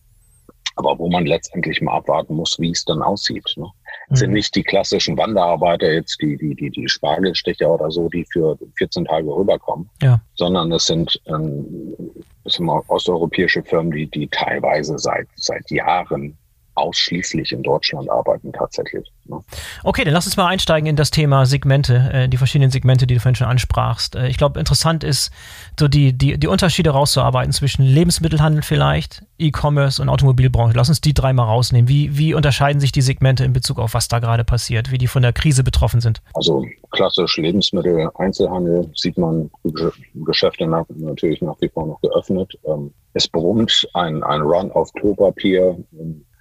aber 0.77 0.99
wo 0.99 1.09
man 1.09 1.25
letztendlich 1.25 1.81
mal 1.81 1.97
abwarten 1.97 2.35
muss, 2.35 2.59
wie 2.61 2.71
es 2.71 2.85
dann 2.85 3.03
aussieht. 3.03 3.55
Ne? 3.57 3.67
Mhm. 4.09 4.17
sind 4.17 4.33
nicht 4.33 4.55
die 4.55 4.63
klassischen 4.63 5.17
Wanderarbeiter 5.17 5.93
jetzt, 5.93 6.21
die, 6.21 6.37
die, 6.37 6.55
die, 6.55 6.71
die 6.71 6.89
Spargelstecher 6.89 7.71
oder 7.71 7.91
so, 7.91 8.09
die 8.09 8.25
für 8.33 8.59
14 8.77 9.05
Tage 9.05 9.29
rüberkommen, 9.29 9.89
ja. 10.03 10.21
sondern 10.35 10.73
es 10.73 10.87
sind, 10.87 11.21
ähm, 11.27 11.95
es 12.45 12.55
sind 12.55 12.69
osteuropäische 12.69 13.63
Firmen, 13.63 13.93
die, 13.93 14.07
die 14.11 14.29
teilweise 14.29 14.99
seit, 14.99 15.29
seit 15.35 15.71
Jahren 15.71 16.37
ausschließlich 16.77 17.53
in 17.53 17.63
Deutschland 17.63 18.11
arbeiten 18.11 18.53
tatsächlich. 18.53 19.11
Ne? 19.25 19.41
Okay, 19.83 20.05
dann 20.05 20.13
lass 20.13 20.27
uns 20.27 20.37
mal 20.37 20.47
einsteigen 20.47 20.89
in 20.89 20.97
das 20.97 21.11
Thema 21.11 21.47
Segmente, 21.47 22.11
äh, 22.13 22.29
die 22.29 22.37
verschiedenen 22.37 22.71
Segmente, 22.71 23.07
die 23.07 23.15
du 23.15 23.21
vorhin 23.21 23.35
schon 23.35 23.49
ansprachst. 23.49 24.15
Äh, 24.15 24.29
ich 24.29 24.37
glaube, 24.37 24.59
interessant 24.59 25.05
ist, 25.05 25.31
so 25.79 25.89
die, 25.89 26.13
die, 26.13 26.39
die 26.39 26.47
Unterschiede 26.47 26.91
rauszuarbeiten 26.91 27.53
zwischen 27.53 27.85
Lebensmittelhandel 27.85 28.63
vielleicht, 28.63 29.25
E-Commerce 29.39 30.01
und 30.01 30.09
Automobilbranche. 30.09 30.77
Lass 30.77 30.89
uns 30.89 31.01
die 31.01 31.15
drei 31.15 31.33
mal 31.33 31.45
rausnehmen. 31.45 31.89
Wie, 31.89 32.17
wie 32.17 32.35
unterscheiden 32.35 32.81
sich 32.81 32.93
die 32.93 33.03
Segmente 33.03 33.45
in 33.45 33.53
Bezug 33.53 33.79
auf 33.79 33.95
was 33.95 34.09
da 34.09 34.19
gerade 34.19 34.45
passiert, 34.45 34.91
wie 34.91 34.99
die 34.99 35.09
von 35.09 35.23
der 35.23 35.33
Krise 35.33 35.65
betroffen 35.65 36.01
sind? 36.01 36.23
Also 36.35 36.65
klassisch 36.91 37.37
Lebensmittel, 37.37 38.11
Einzelhandel 38.17 38.91
sieht 38.95 39.19
man 39.19 39.51
Geschäfte 40.15 40.67
nach, 40.67 40.85
natürlich 40.89 41.43
nach 41.43 41.57
wie 41.61 41.69
vor 41.69 41.87
noch 41.87 42.01
geöffnet. 42.01 42.53
Ähm, 42.65 42.93
es 43.13 43.29
brummt 43.29 43.89
ein, 43.95 44.23
ein 44.23 44.43
Run 44.43 44.71
auf 44.73 44.93
Klopapier 44.93 45.79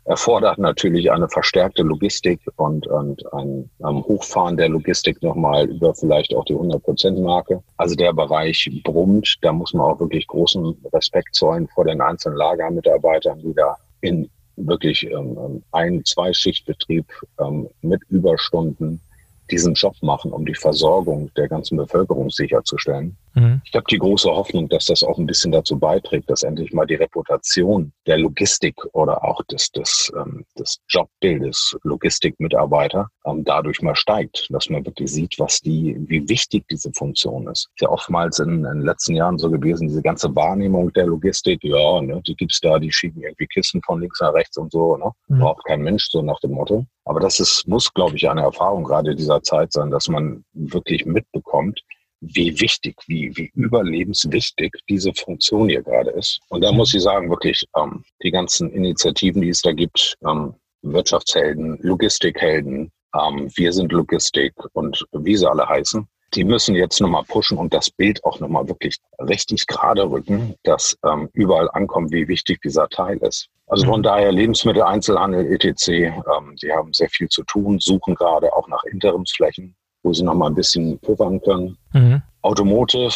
erfordert 0.05 0.59
natürlich 0.59 1.11
eine 1.11 1.27
verstärkte 1.27 1.81
Logistik 1.81 2.39
und, 2.57 2.85
und 2.87 3.33
ein 3.33 3.69
um, 3.79 4.03
Hochfahren 4.05 4.55
der 4.55 4.69
Logistik 4.69 5.21
nochmal 5.23 5.67
über 5.67 5.95
vielleicht 5.95 6.33
auch 6.35 6.45
die 6.45 6.53
100-Prozent-Marke. 6.53 7.63
Also 7.77 7.95
der 7.95 8.13
Bereich 8.13 8.69
brummt, 8.83 9.37
da 9.41 9.51
muss 9.51 9.73
man 9.73 9.91
auch 9.91 9.99
wirklich 9.99 10.27
großen 10.27 10.77
Respekt 10.93 11.33
zollen 11.35 11.67
vor 11.67 11.85
den 11.85 12.01
einzelnen 12.01 12.37
Lagermitarbeitern, 12.37 13.39
die 13.39 13.53
da 13.55 13.75
in 14.01 14.29
wirklich 14.57 15.03
ähm, 15.03 15.63
ein-, 15.71 16.05
zwei 16.05 16.31
Schichtbetrieb 16.33 17.05
ähm, 17.39 17.67
mit 17.81 18.01
Überstunden 18.09 19.01
diesen 19.49 19.73
Job 19.73 19.95
machen, 20.01 20.31
um 20.31 20.45
die 20.45 20.55
Versorgung 20.55 21.31
der 21.35 21.47
ganzen 21.47 21.77
Bevölkerung 21.77 22.29
sicherzustellen. 22.29 23.17
Mhm. 23.35 23.61
Ich 23.65 23.73
habe 23.75 23.85
die 23.89 23.97
große 23.97 24.29
Hoffnung, 24.29 24.69
dass 24.69 24.85
das 24.85 25.03
auch 25.03 25.17
ein 25.17 25.25
bisschen 25.25 25.51
dazu 25.51 25.77
beiträgt, 25.77 26.29
dass 26.29 26.43
endlich 26.43 26.71
mal 26.73 26.85
die 26.85 26.95
Reputation 26.95 27.91
der 28.07 28.17
Logistik 28.17 28.75
oder 28.93 29.23
auch 29.23 29.43
des, 29.43 29.71
des, 29.71 30.11
ähm, 30.17 30.45
des 30.57 30.79
Jobbildes 30.87 31.77
Logistikmitarbeiter 31.83 33.09
ähm, 33.25 33.43
dadurch 33.43 33.81
mal 33.81 33.95
steigt, 33.95 34.47
dass 34.49 34.69
man 34.69 34.85
wirklich 34.85 35.11
sieht, 35.11 35.35
was 35.37 35.59
die, 35.59 35.97
wie 36.07 36.27
wichtig 36.29 36.65
diese 36.69 36.91
Funktion 36.93 37.47
ist. 37.47 37.67
Ist 37.75 37.81
ja 37.81 37.89
oftmals 37.89 38.39
in, 38.39 38.49
in 38.49 38.63
den 38.63 38.81
letzten 38.81 39.15
Jahren 39.15 39.37
so 39.37 39.51
gewesen, 39.51 39.89
diese 39.89 40.01
ganze 40.01 40.33
Wahrnehmung 40.33 40.93
der 40.93 41.07
Logistik, 41.07 41.63
ja, 41.63 42.01
ne, 42.01 42.21
die 42.25 42.35
gibt's 42.35 42.61
da, 42.61 42.79
die 42.79 42.91
schieben 42.91 43.21
irgendwie 43.21 43.47
Kissen 43.47 43.81
von 43.85 43.99
links 43.99 44.21
nach 44.21 44.33
rechts 44.33 44.57
und 44.57 44.71
so, 44.71 44.95
ne? 44.95 45.11
Mhm. 45.27 45.39
Braucht 45.39 45.65
kein 45.65 45.81
Mensch, 45.81 46.07
so 46.09 46.21
nach 46.21 46.39
dem 46.39 46.51
Motto. 46.51 46.85
Aber 47.03 47.19
das 47.19 47.39
ist, 47.39 47.67
muss, 47.67 47.93
glaube 47.93 48.15
ich, 48.15 48.29
eine 48.29 48.41
Erfahrung 48.41 48.83
gerade 48.85 49.15
dieser 49.15 49.41
Zeit 49.43 49.73
sein, 49.73 49.91
dass 49.91 50.07
man 50.07 50.43
wirklich 50.53 51.05
mitbekommt, 51.05 51.81
wie 52.21 52.59
wichtig, 52.59 52.95
wie, 53.07 53.31
wie 53.35 53.51
überlebenswichtig 53.55 54.73
diese 54.89 55.13
Funktion 55.13 55.69
hier 55.69 55.83
gerade 55.83 56.11
ist. 56.11 56.39
Und 56.49 56.61
da 56.63 56.71
muss 56.71 56.93
ich 56.93 57.03
sagen, 57.03 57.29
wirklich, 57.29 57.65
ähm, 57.77 58.03
die 58.23 58.31
ganzen 58.31 58.71
Initiativen, 58.71 59.41
die 59.41 59.49
es 59.49 59.61
da 59.61 59.71
gibt, 59.71 60.15
ähm, 60.27 60.55
Wirtschaftshelden, 60.81 61.77
Logistikhelden, 61.81 62.91
ähm, 63.15 63.49
wir 63.55 63.73
sind 63.73 63.91
Logistik 63.91 64.53
und 64.73 65.05
wie 65.11 65.35
sie 65.35 65.49
alle 65.49 65.67
heißen, 65.67 66.07
die 66.33 66.43
müssen 66.43 66.75
jetzt 66.75 66.99
nochmal 66.99 67.23
pushen 67.23 67.57
und 67.57 67.73
das 67.73 67.89
Bild 67.89 68.23
auch 68.25 68.39
nochmal 68.39 68.67
wirklich 68.67 68.97
richtig 69.19 69.67
gerade 69.67 70.09
rücken, 70.09 70.55
dass 70.63 70.97
ähm, 71.05 71.29
überall 71.33 71.69
ankommt, 71.71 72.11
wie 72.11 72.27
wichtig 72.27 72.61
dieser 72.61 72.89
Teil 72.89 73.17
ist. 73.19 73.47
Also 73.67 73.85
von 73.85 74.01
mhm. 74.01 74.03
daher 74.03 74.31
Lebensmitteleinzelhandel, 74.31 75.51
etc., 75.53 75.87
ähm, 75.89 76.55
die 76.61 76.71
haben 76.71 76.93
sehr 76.93 77.09
viel 77.09 77.29
zu 77.29 77.43
tun, 77.43 77.79
suchen 77.79 78.15
gerade 78.15 78.53
auch 78.53 78.67
nach 78.67 78.83
Interimsflächen, 78.83 79.75
wo 80.05 80.13
sie 80.13 80.23
nochmal 80.23 80.49
ein 80.49 80.55
bisschen 80.55 80.99
puffern 80.99 81.41
können. 81.41 81.77
Mhm. 81.93 82.21
Automotive, 82.43 83.15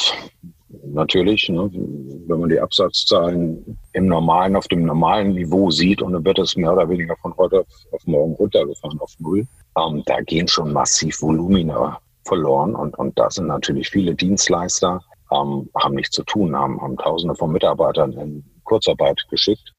natürlich, 0.85 1.47
ne, 1.49 1.69
wenn 1.71 2.39
man 2.39 2.49
die 2.49 2.59
Absatzzahlen 2.59 3.77
im 3.93 4.07
normalen, 4.07 4.55
auf 4.55 4.67
dem 4.67 4.85
normalen 4.85 5.33
Niveau 5.33 5.69
sieht 5.69 6.01
und 6.01 6.13
dann 6.13 6.25
wird 6.25 6.39
es 6.39 6.55
mehr 6.55 6.73
oder 6.73 6.89
weniger 6.89 7.15
von 7.17 7.35
heute 7.37 7.59
auf, 7.59 7.67
auf 7.91 8.05
morgen 8.07 8.33
runtergefahren 8.33 8.99
auf 8.99 9.13
Null, 9.19 9.47
ähm, 9.77 10.01
da 10.07 10.19
gehen 10.21 10.47
schon 10.47 10.73
massiv 10.73 11.21
Volumina 11.21 11.99
verloren 12.25 12.73
und, 12.75 12.97
und 12.97 13.17
da 13.19 13.29
sind 13.29 13.47
natürlich 13.47 13.89
viele 13.89 14.15
Dienstleister, 14.15 14.99
ähm, 15.31 15.69
haben 15.79 15.93
nichts 15.93 16.15
zu 16.15 16.23
tun, 16.23 16.55
haben, 16.55 16.81
haben 16.81 16.97
Tausende 16.97 17.35
von 17.35 17.51
Mitarbeitern 17.51 18.13
in 18.13 18.43
Kurzarbeit 18.63 19.23
geschickt 19.29 19.73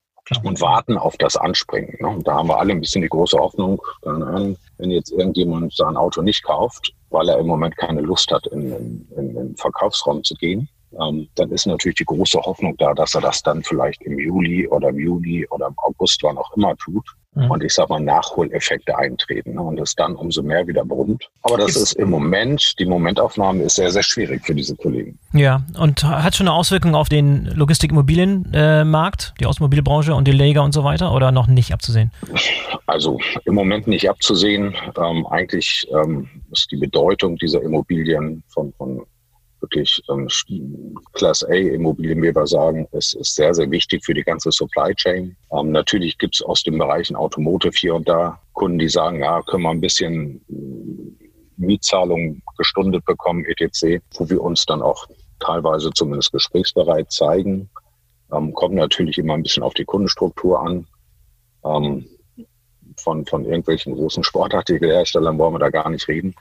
und 0.44 0.60
warten 0.60 0.96
auf 0.96 1.16
das 1.16 1.36
Anspringen. 1.36 1.96
Ne? 2.00 2.08
Und 2.08 2.28
da 2.28 2.34
haben 2.34 2.48
wir 2.48 2.58
alle 2.58 2.72
ein 2.72 2.80
bisschen 2.80 3.02
die 3.02 3.08
große 3.08 3.36
Hoffnung, 3.36 3.82
wenn 4.02 4.90
jetzt 4.90 5.10
irgendjemand 5.10 5.74
sein 5.74 5.96
Auto 5.96 6.22
nicht 6.22 6.44
kauft, 6.44 6.92
weil 7.10 7.28
er 7.28 7.38
im 7.38 7.46
Moment 7.46 7.76
keine 7.76 8.00
Lust 8.00 8.30
hat, 8.30 8.46
in, 8.48 8.72
in, 8.72 9.08
in 9.16 9.34
den 9.34 9.56
Verkaufsraum 9.56 10.24
zu 10.24 10.34
gehen, 10.34 10.68
ähm, 11.00 11.28
dann 11.34 11.50
ist 11.50 11.66
natürlich 11.66 11.98
die 11.98 12.04
große 12.04 12.40
Hoffnung 12.40 12.76
da, 12.78 12.94
dass 12.94 13.14
er 13.14 13.20
das 13.20 13.42
dann 13.42 13.62
vielleicht 13.62 14.02
im 14.02 14.18
Juli 14.18 14.66
oder 14.68 14.88
im 14.88 14.98
Juni 14.98 15.46
oder 15.50 15.68
im 15.68 15.74
August, 15.78 16.22
wann 16.22 16.38
auch 16.38 16.56
immer 16.56 16.76
tut. 16.76 17.04
Mhm. 17.34 17.50
Und 17.50 17.62
ich 17.62 17.72
sag 17.72 17.88
mal, 17.88 18.00
Nachholeffekte 18.00 18.96
eintreten 18.96 19.54
ne? 19.54 19.62
und 19.62 19.78
es 19.78 19.94
dann 19.94 20.16
umso 20.16 20.42
mehr 20.42 20.66
wieder 20.66 20.84
brummt. 20.84 21.28
Aber 21.42 21.58
das 21.58 21.76
ist 21.76 21.92
im 21.92 22.10
Moment, 22.10 22.74
die 22.78 22.86
Momentaufnahme 22.86 23.62
ist 23.64 23.76
sehr, 23.76 23.90
sehr 23.90 24.02
schwierig 24.02 24.44
für 24.44 24.54
diese 24.54 24.74
Kollegen. 24.74 25.18
Ja, 25.32 25.62
und 25.78 26.02
hat 26.02 26.34
schon 26.34 26.48
eine 26.48 26.56
Auswirkung 26.56 26.96
auf 26.96 27.08
den 27.08 27.44
Logistikimmobilienmarkt, 27.46 29.34
die 29.38 29.46
Automobilbranche 29.46 30.14
und 30.14 30.26
die 30.26 30.32
Lager 30.32 30.64
und 30.64 30.72
so 30.72 30.82
weiter 30.82 31.14
oder 31.14 31.30
noch 31.30 31.46
nicht 31.46 31.72
abzusehen? 31.72 32.10
Also 32.86 33.20
im 33.44 33.54
Moment 33.54 33.86
nicht 33.86 34.10
abzusehen. 34.10 34.74
Ähm, 34.98 35.26
eigentlich 35.28 35.86
ähm, 35.92 36.28
ist 36.50 36.70
die 36.72 36.76
Bedeutung 36.76 37.36
dieser 37.36 37.62
Immobilien 37.62 38.42
von, 38.48 38.72
von 38.76 39.02
wirklich 39.60 40.02
ähm, 40.08 40.28
Class 41.12 41.44
A 41.44 41.54
Immobilien, 41.54 42.22
wie 42.22 42.34
wir 42.34 42.46
sagen, 42.46 42.86
ist, 42.92 43.14
ist 43.14 43.34
sehr, 43.34 43.54
sehr 43.54 43.70
wichtig 43.70 44.04
für 44.04 44.14
die 44.14 44.22
ganze 44.22 44.50
Supply 44.50 44.94
Chain. 44.94 45.36
Ähm, 45.52 45.72
natürlich 45.72 46.18
gibt 46.18 46.36
es 46.36 46.42
aus 46.42 46.62
den 46.62 46.78
Bereichen 46.78 47.16
Automotive 47.16 47.74
hier 47.76 47.94
und 47.94 48.08
da 48.08 48.40
Kunden, 48.52 48.78
die 48.78 48.88
sagen, 48.88 49.20
ja, 49.20 49.42
können 49.42 49.62
wir 49.62 49.70
ein 49.70 49.80
bisschen 49.80 50.40
äh, 50.48 51.28
Mietzahlungen 51.56 52.42
gestundet 52.56 53.04
bekommen, 53.04 53.44
etc., 53.44 54.02
wo 54.14 54.28
wir 54.28 54.42
uns 54.42 54.64
dann 54.66 54.82
auch 54.82 55.06
teilweise 55.38 55.90
zumindest 55.92 56.32
gesprächsbereit 56.32 57.10
zeigen. 57.12 57.70
Ähm, 58.32 58.52
kommt 58.54 58.74
natürlich 58.74 59.18
immer 59.18 59.34
ein 59.34 59.42
bisschen 59.42 59.62
auf 59.62 59.74
die 59.74 59.84
Kundenstruktur 59.84 60.60
an. 60.60 60.86
Ähm, 61.64 62.06
von, 62.96 63.24
von 63.26 63.44
irgendwelchen 63.44 63.94
großen 63.94 64.24
Sportartikelherstellern 64.24 65.38
wollen 65.38 65.54
wir 65.54 65.58
da 65.58 65.70
gar 65.70 65.88
nicht 65.90 66.08
reden. 66.08 66.34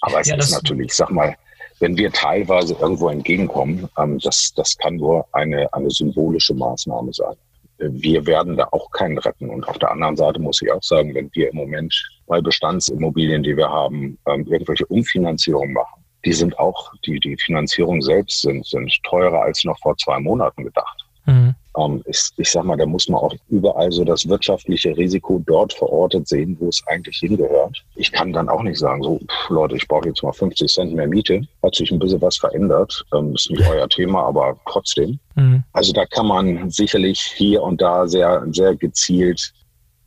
Aber 0.00 0.20
es 0.20 0.28
ja, 0.28 0.36
ist 0.36 0.52
natürlich, 0.52 0.86
ich 0.86 0.94
sag 0.94 1.10
mal, 1.10 1.36
wenn 1.80 1.96
wir 1.96 2.12
teilweise 2.12 2.74
irgendwo 2.74 3.08
entgegenkommen, 3.08 3.88
ähm, 3.98 4.18
das, 4.18 4.52
das 4.54 4.76
kann 4.78 4.96
nur 4.96 5.26
eine, 5.32 5.72
eine 5.72 5.90
symbolische 5.90 6.54
Maßnahme 6.54 7.12
sein. 7.12 7.36
Wir 7.78 8.24
werden 8.26 8.56
da 8.56 8.68
auch 8.70 8.90
keinen 8.92 9.18
retten. 9.18 9.50
Und 9.50 9.66
auf 9.68 9.78
der 9.78 9.90
anderen 9.90 10.16
Seite 10.16 10.40
muss 10.40 10.62
ich 10.62 10.70
auch 10.70 10.82
sagen, 10.82 11.14
wenn 11.14 11.28
wir 11.32 11.50
im 11.50 11.56
Moment 11.56 11.92
bei 12.26 12.40
Bestandsimmobilien, 12.40 13.42
die 13.42 13.56
wir 13.56 13.68
haben, 13.68 14.16
ähm, 14.28 14.46
irgendwelche 14.46 14.86
Umfinanzierungen 14.86 15.72
machen, 15.72 16.04
die 16.24 16.32
sind 16.32 16.58
auch, 16.58 16.92
die, 17.04 17.18
die 17.20 17.36
Finanzierung 17.36 18.00
selbst 18.00 18.42
sind, 18.42 18.64
sind 18.64 18.92
teurer 19.02 19.42
als 19.42 19.64
noch 19.64 19.78
vor 19.80 19.96
zwei 19.96 20.18
Monaten 20.20 20.64
gedacht. 20.64 21.04
Mhm. 21.26 21.54
Ähm, 21.78 22.02
ich, 22.06 22.30
ich 22.36 22.50
sag 22.50 22.64
mal, 22.64 22.76
da 22.76 22.86
muss 22.86 23.08
man 23.08 23.20
auch 23.20 23.34
überall 23.48 23.90
so 23.90 24.04
das 24.04 24.28
wirtschaftliche 24.28 24.96
Risiko 24.96 25.42
dort 25.46 25.72
verortet 25.72 26.28
sehen, 26.28 26.56
wo 26.60 26.68
es 26.68 26.82
eigentlich 26.86 27.18
hingehört. 27.18 27.84
Ich 27.96 28.12
kann 28.12 28.32
dann 28.32 28.48
auch 28.48 28.62
nicht 28.62 28.78
sagen, 28.78 29.02
so, 29.02 29.18
pff, 29.18 29.50
Leute, 29.50 29.76
ich 29.76 29.88
brauche 29.88 30.08
jetzt 30.08 30.22
mal 30.22 30.32
50 30.32 30.72
Cent 30.72 30.94
mehr 30.94 31.06
Miete. 31.06 31.42
Hat 31.62 31.74
sich 31.74 31.90
ein 31.90 31.98
bisschen 31.98 32.22
was 32.22 32.36
verändert. 32.36 33.04
Ähm, 33.14 33.34
ist 33.34 33.50
nicht 33.50 33.68
euer 33.68 33.88
Thema, 33.88 34.24
aber 34.24 34.56
trotzdem. 34.66 35.18
Mhm. 35.34 35.64
Also 35.72 35.92
da 35.92 36.06
kann 36.06 36.26
man 36.26 36.70
sicherlich 36.70 37.20
hier 37.20 37.62
und 37.62 37.80
da 37.80 38.06
sehr, 38.06 38.46
sehr 38.50 38.76
gezielt 38.76 39.52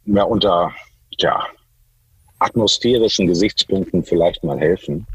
mehr 0.05 0.27
unter, 0.27 0.71
ja, 1.19 1.45
atmosphärischen 2.39 3.27
Gesichtspunkten 3.27 4.03
vielleicht 4.03 4.43
mal 4.43 4.59
helfen. 4.59 5.05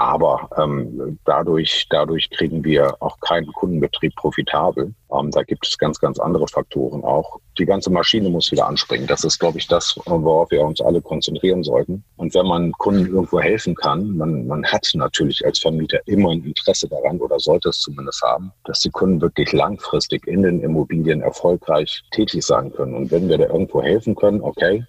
Aber 0.00 0.48
ähm, 0.56 1.18
dadurch, 1.26 1.86
dadurch 1.90 2.30
kriegen 2.30 2.64
wir 2.64 2.96
auch 3.02 3.20
keinen 3.20 3.48
Kundenbetrieb 3.48 4.14
profitabel. 4.16 4.94
Ähm, 5.12 5.30
da 5.30 5.42
gibt 5.42 5.66
es 5.66 5.76
ganz, 5.76 6.00
ganz 6.00 6.18
andere 6.18 6.48
Faktoren 6.48 7.04
auch. 7.04 7.38
Die 7.58 7.66
ganze 7.66 7.90
Maschine 7.90 8.30
muss 8.30 8.50
wieder 8.50 8.66
anspringen. 8.66 9.06
Das 9.06 9.24
ist, 9.24 9.38
glaube 9.38 9.58
ich, 9.58 9.68
das, 9.68 10.00
worauf 10.06 10.50
wir 10.52 10.62
uns 10.62 10.80
alle 10.80 11.02
konzentrieren 11.02 11.62
sollten. 11.62 12.02
Und 12.16 12.34
wenn 12.34 12.46
man 12.46 12.72
Kunden 12.72 13.12
irgendwo 13.12 13.40
helfen 13.40 13.74
kann, 13.74 14.16
man, 14.16 14.46
man 14.46 14.64
hat 14.64 14.90
natürlich 14.94 15.44
als 15.44 15.58
Vermieter 15.58 15.98
immer 16.06 16.30
ein 16.30 16.44
Interesse 16.44 16.88
daran 16.88 17.18
oder 17.18 17.38
sollte 17.38 17.68
es 17.68 17.80
zumindest 17.80 18.22
haben, 18.22 18.52
dass 18.64 18.80
die 18.80 18.90
Kunden 18.90 19.20
wirklich 19.20 19.52
langfristig 19.52 20.26
in 20.26 20.40
den 20.40 20.62
Immobilien 20.62 21.20
erfolgreich 21.20 22.02
tätig 22.12 22.42
sein 22.42 22.72
können. 22.72 22.94
Und 22.94 23.10
wenn 23.10 23.28
wir 23.28 23.36
da 23.36 23.48
irgendwo 23.48 23.82
helfen 23.82 24.14
können, 24.14 24.40
okay, 24.40 24.82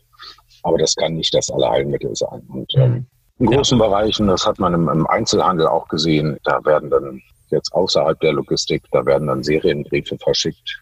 aber 0.63 0.77
das 0.77 0.95
kann 0.95 1.15
nicht 1.15 1.33
das 1.33 1.51
Allerheilmittel 1.51 2.15
sein. 2.15 2.43
Und 2.47 2.73
ähm, 2.77 3.07
in 3.41 3.47
großen 3.47 3.79
ja. 3.79 3.87
Bereichen, 3.87 4.27
das 4.27 4.45
hat 4.45 4.59
man 4.59 4.73
im, 4.73 4.87
im, 4.87 5.07
Einzelhandel 5.07 5.67
auch 5.67 5.87
gesehen, 5.87 6.37
da 6.43 6.63
werden 6.63 6.89
dann 6.89 7.21
jetzt 7.49 7.73
außerhalb 7.73 8.19
der 8.19 8.33
Logistik, 8.33 8.83
da 8.91 9.05
werden 9.05 9.27
dann 9.27 9.43
Serienbriefe 9.43 10.17
verschickt. 10.19 10.79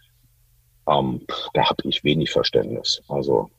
Ähm, 0.88 1.22
da 1.54 1.70
habe 1.70 1.82
ich 1.86 2.04
wenig 2.04 2.32
Verständnis. 2.32 3.01
Also 3.08 3.50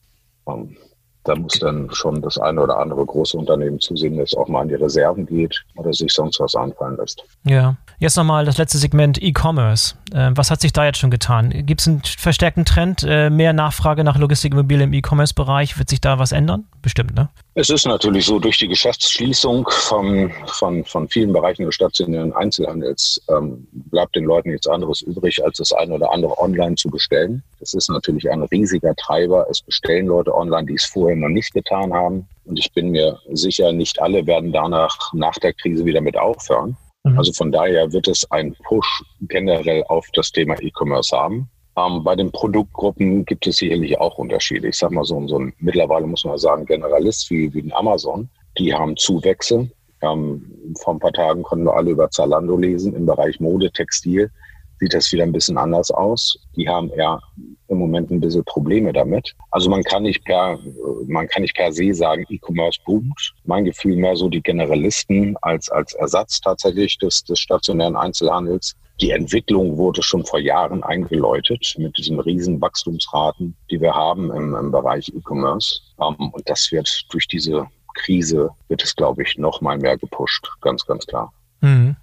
ähm, 0.47 0.77
da 1.25 1.35
muss 1.35 1.59
dann 1.59 1.91
schon 1.93 2.21
das 2.21 2.39
eine 2.39 2.61
oder 2.61 2.79
andere 2.79 3.05
große 3.05 3.37
Unternehmen 3.37 3.81
zusehen, 3.81 4.19
dass 4.19 4.33
es 4.33 4.39
auch 4.39 4.49
mal 4.49 4.63
an 4.63 4.69
die 4.69 4.75
Reserven 4.75 5.27
geht 5.27 5.65
oder 5.77 5.93
sich 5.93 6.13
sonst 6.13 6.39
was 6.39 6.55
anfallen 6.55 6.97
lässt. 6.97 7.23
Ja, 7.45 7.77
Jetzt 8.01 8.17
nochmal 8.17 8.47
das 8.47 8.57
letzte 8.57 8.79
Segment 8.79 9.23
E-Commerce. 9.23 9.95
Äh, 10.15 10.31
was 10.35 10.51
hat 10.51 10.63
sich 10.63 10.73
da 10.73 10.87
jetzt 10.87 10.97
schon 10.97 11.11
getan? 11.11 11.51
Gibt 11.67 11.83
es 11.83 11.87
einen 11.87 12.01
verstärkten 12.01 12.65
Trend, 12.65 13.05
äh, 13.07 13.29
mehr 13.29 13.53
Nachfrage 13.53 14.05
nach 14.05 14.17
Logistikimmobilien 14.17 14.89
im 14.89 14.95
E-Commerce-Bereich? 14.95 15.79
Wird 15.79 15.91
sich 15.91 16.01
da 16.01 16.19
was 16.19 16.33
ändern? 16.33 16.65
Bestimmt, 16.83 17.15
ne? 17.15 17.29
Es 17.55 17.69
ist 17.69 17.87
natürlich 17.87 18.25
so, 18.25 18.39
durch 18.39 18.57
die 18.57 18.69
Geschäftsschließung 18.69 19.69
von, 19.69 20.33
von, 20.47 20.85
von 20.85 21.09
vielen 21.09 21.33
Bereichen 21.33 21.67
des 21.67 21.75
stationären 21.75 22.33
Einzelhandels 22.33 23.21
ähm, 23.29 23.67
bleibt 23.71 24.17
den 24.17 24.25
Leuten 24.25 24.51
nichts 24.51 24.67
anderes 24.67 25.03
übrig, 25.03 25.45
als 25.45 25.59
das 25.59 25.73
eine 25.73 25.95
oder 25.95 26.11
andere 26.11 26.39
online 26.39 26.77
zu 26.77 26.89
bestellen. 26.89 27.43
Das 27.59 27.75
ist 27.75 27.91
natürlich 27.91 28.31
ein 28.31 28.43
riesiger 28.45 28.95
Treiber. 28.97 29.47
Es 29.51 29.61
bestellen 29.61 30.07
Leute 30.07 30.35
online, 30.35 30.67
die 30.67 30.75
es 30.75 30.85
vorher 30.85 31.17
noch 31.17 31.29
nicht 31.29 31.53
getan 31.53 31.93
haben. 31.93 32.27
Und 32.47 32.59
ich 32.59 32.73
bin 32.73 32.91
mir 32.91 33.19
sicher, 33.33 33.73
nicht 33.73 34.01
alle 34.01 34.27
werden 34.27 34.53
danach 34.53 35.13
nach 35.13 35.35
der 35.35 35.53
Krise 35.53 35.85
wieder 35.85 36.01
mit 36.01 36.17
aufhören. 36.17 36.77
Mhm. 37.05 37.19
Also 37.19 37.33
von 37.33 37.53
daher 37.53 37.93
wird 37.93 38.09
es 38.09 38.31
einen 38.31 38.55
Push 38.65 39.05
generell 39.21 39.85
auf 39.89 40.07
das 40.15 40.33
Thema 40.33 40.57
E-Commerce 40.61 41.17
haben. 41.17 41.51
Ähm, 41.77 42.03
bei 42.03 42.17
den 42.17 42.31
Produktgruppen 42.33 43.25
gibt 43.25 43.47
es 43.47 43.59
sicherlich 43.59 43.99
auch 43.99 44.19
Unterschiede. 44.19 44.69
Ich 44.69 44.79
sage 44.79 44.95
mal 44.95 45.05
so, 45.05 45.27
so 45.29 45.39
ein, 45.39 45.53
mittlerweile 45.59 46.07
muss 46.07 46.25
man 46.25 46.39
sagen, 46.39 46.67
Generalist 46.67 47.31
wie, 47.31 47.53
wie 47.55 47.61
ein 47.63 47.73
Amazon, 47.73 48.29
die 48.59 48.75
haben 48.75 48.97
Zuwächse. 48.97 49.71
Ähm, 50.03 50.75
vor 50.81 50.95
ein 50.95 50.99
paar 50.99 51.13
Tagen 51.13 51.43
konnten 51.43 51.67
wir 51.67 51.77
alle 51.77 51.91
über 51.91 52.11
Zalando 52.11 52.57
lesen 52.57 52.95
im 52.95 53.07
Bereich 53.07 53.39
Mode, 53.41 53.71
Textil. 53.71 54.31
Sieht 54.81 54.95
das 54.95 55.13
wieder 55.13 55.23
ein 55.23 55.33
bisschen 55.33 55.59
anders 55.59 55.91
aus. 55.91 56.39
Die 56.57 56.69
haben 56.69 56.91
eher 56.91 57.21
im 57.69 57.79
Moment 57.79 58.11
ein 58.11 58.21
bisschen 58.21 58.45
Probleme 58.45 58.93
damit. 58.93 59.35
Also 59.51 59.71
man 59.71 59.85
kann 59.85 60.03
nicht 60.03 60.25
per, 60.25 60.59
man 61.07 61.29
kann 61.29 61.43
nicht 61.43 61.55
per 61.55 61.73
se 61.73 61.95
sagen, 61.95 62.25
E-Commerce 62.29 62.81
boomt. 62.85 63.35
Mein 63.45 63.65
Gefühl 63.65 63.97
mehr 63.97 64.17
so 64.17 64.29
die 64.29 64.43
Generalisten 64.43 65.37
als, 65.43 65.71
als 65.71 65.93
Ersatz 65.95 66.41
tatsächlich 66.41 66.99
des, 66.99 67.23
des 67.25 67.39
stationären 67.39 67.95
Einzelhandels. 67.95 68.75
Die 69.01 69.13
Entwicklung 69.13 69.77
wurde 69.77 70.03
schon 70.03 70.25
vor 70.25 70.41
Jahren 70.41 70.83
eingeläutet 70.83 71.75
mit 71.79 71.97
diesen 71.97 72.21
riesen 72.21 72.61
Wachstumsraten, 72.61 73.55
die 73.71 73.81
wir 73.81 73.95
haben 73.95 74.31
im, 74.33 74.55
im 74.55 74.71
Bereich 74.73 75.09
E-Commerce. 75.09 75.81
Ähm, 76.01 76.31
und 76.33 76.49
das 76.49 76.71
wird 76.73 77.07
durch 77.11 77.27
diese 77.29 77.67
Krise, 77.95 78.51
wird 78.69 78.83
es, 78.83 78.97
glaube 78.97 79.23
ich, 79.23 79.39
noch 79.39 79.61
mal 79.61 79.79
mehr 79.79 79.97
gepusht. 79.97 80.51
Ganz, 80.61 80.85
ganz 80.87 81.07
klar. 81.07 81.33
Mhm. 81.61 81.97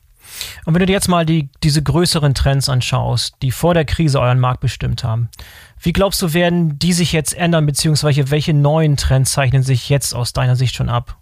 Und 0.65 0.73
wenn 0.73 0.79
du 0.79 0.85
dir 0.85 0.93
jetzt 0.93 1.07
mal 1.07 1.25
die, 1.25 1.49
diese 1.63 1.81
größeren 1.83 2.33
Trends 2.33 2.69
anschaust, 2.69 3.35
die 3.41 3.51
vor 3.51 3.73
der 3.73 3.85
Krise 3.85 4.19
euren 4.19 4.39
Markt 4.39 4.61
bestimmt 4.61 5.03
haben, 5.03 5.29
wie 5.79 5.93
glaubst 5.93 6.21
du, 6.21 6.33
werden 6.33 6.79
die 6.79 6.93
sich 6.93 7.13
jetzt 7.13 7.37
ändern, 7.37 7.65
beziehungsweise 7.65 8.31
welche 8.31 8.53
neuen 8.53 8.97
Trends 8.97 9.33
zeichnen 9.33 9.63
sich 9.63 9.89
jetzt 9.89 10.15
aus 10.15 10.33
deiner 10.33 10.55
Sicht 10.55 10.75
schon 10.75 10.89
ab? 10.89 11.17